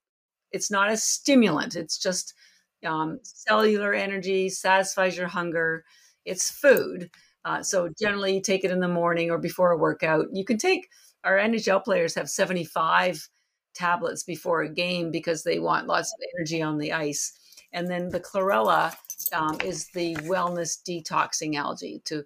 [0.53, 1.77] it's not a stimulant.
[1.77, 2.35] It's just
[2.85, 5.85] um, cellular energy, satisfies your hunger.
[6.25, 7.11] It's food.
[7.45, 10.27] Uh, so generally, you take it in the morning or before a workout.
[10.33, 10.89] You can take
[11.25, 13.29] our NHL players have 75
[13.75, 17.33] tablets before a game because they want lots of energy on the ice.
[17.73, 18.95] And then the chlorella
[19.33, 22.25] um, is the wellness detoxing algae to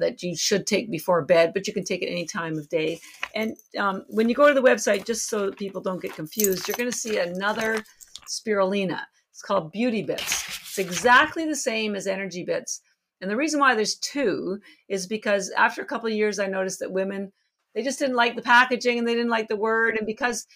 [0.00, 3.00] that you should take before bed, but you can take it any time of day.
[3.34, 6.76] And um, when you go to the website, just so people don't get confused, you're
[6.76, 7.82] going to see another
[8.28, 9.00] spirulina.
[9.30, 10.44] It's called Beauty Bits.
[10.62, 12.80] It's exactly the same as Energy Bits.
[13.20, 16.80] And the reason why there's two is because after a couple of years, I noticed
[16.80, 17.32] that women
[17.74, 19.96] they just didn't like the packaging and they didn't like the word.
[19.96, 20.46] And because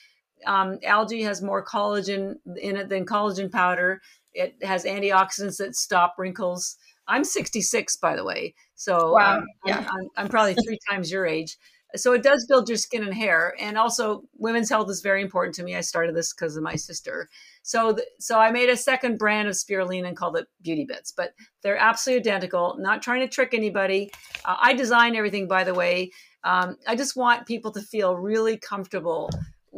[0.47, 4.03] um, algae has more collagen in it than collagen powder,
[4.35, 6.77] it has antioxidants that stop wrinkles.
[7.09, 8.55] I'm 66, by the way.
[8.75, 9.39] So wow.
[9.39, 9.79] um, yeah.
[9.79, 11.57] I'm, I'm, probably three times your age.
[11.95, 13.55] So it does build your skin and hair.
[13.59, 15.77] And also, women's health is very important to me.
[15.77, 17.29] I started this because of my sister.
[17.63, 21.13] So, th- so I made a second brand of spirulina and called it Beauty Bits.
[21.13, 21.33] But
[21.63, 22.77] they're absolutely identical.
[22.79, 24.11] Not trying to trick anybody.
[24.45, 26.11] Uh, I design everything, by the way.
[26.45, 29.31] Um, I just want people to feel really comfortable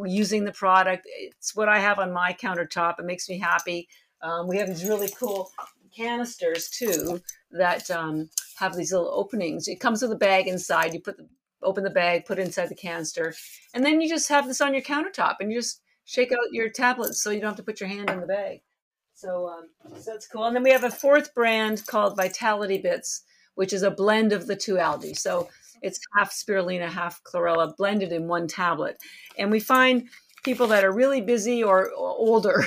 [0.07, 1.07] using the product.
[1.07, 2.99] It's what I have on my countertop.
[2.99, 3.89] It makes me happy.
[4.21, 5.51] Um, we have these really cool
[5.95, 7.21] canisters too
[7.51, 9.69] that um, have these little openings.
[9.69, 10.95] It comes with a bag inside.
[10.95, 11.29] You put the
[11.63, 13.35] open the bag, put it inside the canister,
[13.75, 16.69] and then you just have this on your countertop, and you just shake out your
[16.69, 18.61] tablets so you don't have to put your hand in the bag.
[19.15, 19.69] So, um,
[19.99, 20.45] so that's cool.
[20.45, 23.25] And then we have a fourth brand called Vitality Bits,
[23.57, 25.15] which is a blend of the two algae.
[25.15, 25.49] So
[25.83, 28.97] it's half spirulina, half chlorella blended in one tablet.
[29.37, 30.09] And we find
[30.45, 32.65] people that are really busy or, or older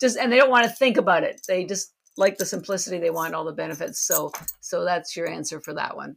[0.00, 1.40] just and they don't want to think about it.
[1.46, 2.98] They just like the simplicity.
[2.98, 4.00] They want all the benefits.
[4.00, 6.16] So so that's your answer for that one.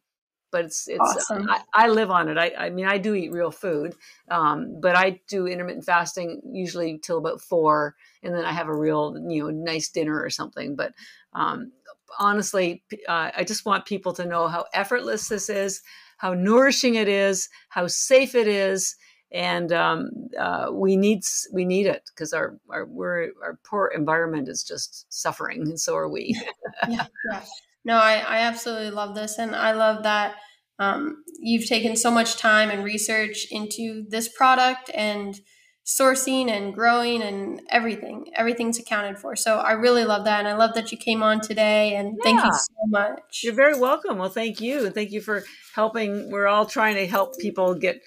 [0.52, 1.50] But it's it's awesome.
[1.50, 2.38] I, I, live on it.
[2.38, 3.96] I, I mean I do eat real food,
[4.30, 8.76] um, but I do intermittent fasting usually till about four, and then I have a
[8.76, 10.76] real you know nice dinner or something.
[10.76, 10.94] But
[11.34, 11.72] um,
[12.20, 15.82] honestly, uh, I just want people to know how effortless this is,
[16.18, 18.96] how nourishing it is, how safe it is,
[19.34, 24.48] and um, uh, we need we need it because our our we're, our poor environment
[24.48, 26.40] is just suffering, and so are we.
[26.88, 27.44] yeah, yeah.
[27.84, 30.36] No, I, I absolutely love this, and I love that
[30.80, 35.40] um, you've taken so much time and research into this product and
[35.86, 38.28] sourcing and growing and everything.
[38.36, 39.36] Everything's accounted for.
[39.36, 41.96] So I really love that, and I love that you came on today.
[41.96, 42.24] And yeah.
[42.24, 43.42] thank you so much.
[43.44, 44.20] You're very welcome.
[44.20, 44.92] Well, thank you.
[44.92, 45.44] Thank you for
[45.76, 46.30] helping.
[46.32, 48.02] We're all trying to help people get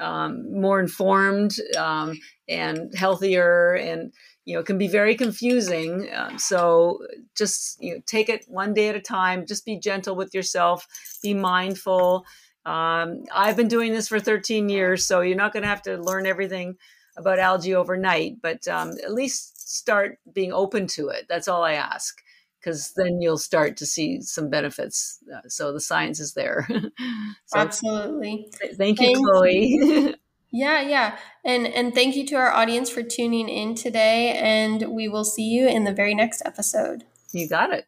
[0.00, 4.12] um, more informed um, and healthier and
[4.44, 6.08] you know can be very confusing.
[6.14, 7.00] Um, so
[7.36, 9.46] just you know take it one day at a time.
[9.46, 10.86] Just be gentle with yourself.
[11.22, 12.24] Be mindful.
[12.66, 15.96] Um, i've been doing this for 13 years so you're not going to have to
[15.96, 16.76] learn everything
[17.16, 21.24] about algae overnight but um, at least start being open to it.
[21.26, 22.20] That's all i ask
[22.60, 26.66] because then you'll start to see some benefits uh, so the science is there
[27.46, 30.14] so, absolutely thank you thank chloe you.
[30.52, 31.18] Yeah, yeah.
[31.44, 35.44] And and thank you to our audience for tuning in today and we will see
[35.44, 37.04] you in the very next episode.
[37.32, 37.86] You got it.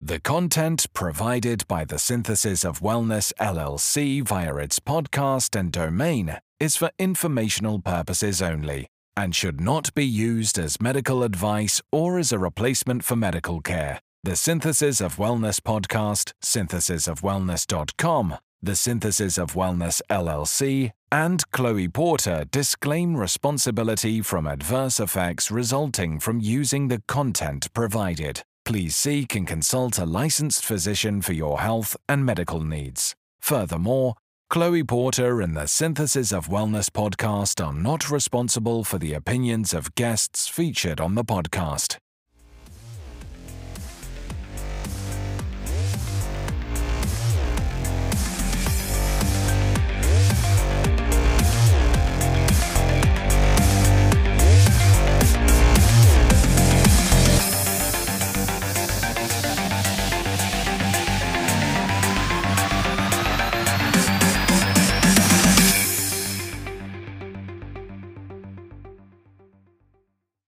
[0.00, 6.76] The content provided by the Synthesis of Wellness LLC via its podcast and domain is
[6.76, 12.38] for informational purposes only and should not be used as medical advice or as a
[12.38, 14.00] replacement for medical care.
[14.24, 23.16] The Synthesis of Wellness podcast, synthesisofwellness.com, the Synthesis of Wellness LLC, and Chloe Porter disclaim
[23.16, 28.42] responsibility from adverse effects resulting from using the content provided.
[28.64, 33.14] Please seek and consult a licensed physician for your health and medical needs.
[33.40, 34.14] Furthermore,
[34.50, 39.94] Chloe Porter and the Synthesis of Wellness podcast are not responsible for the opinions of
[39.94, 41.96] guests featured on the podcast.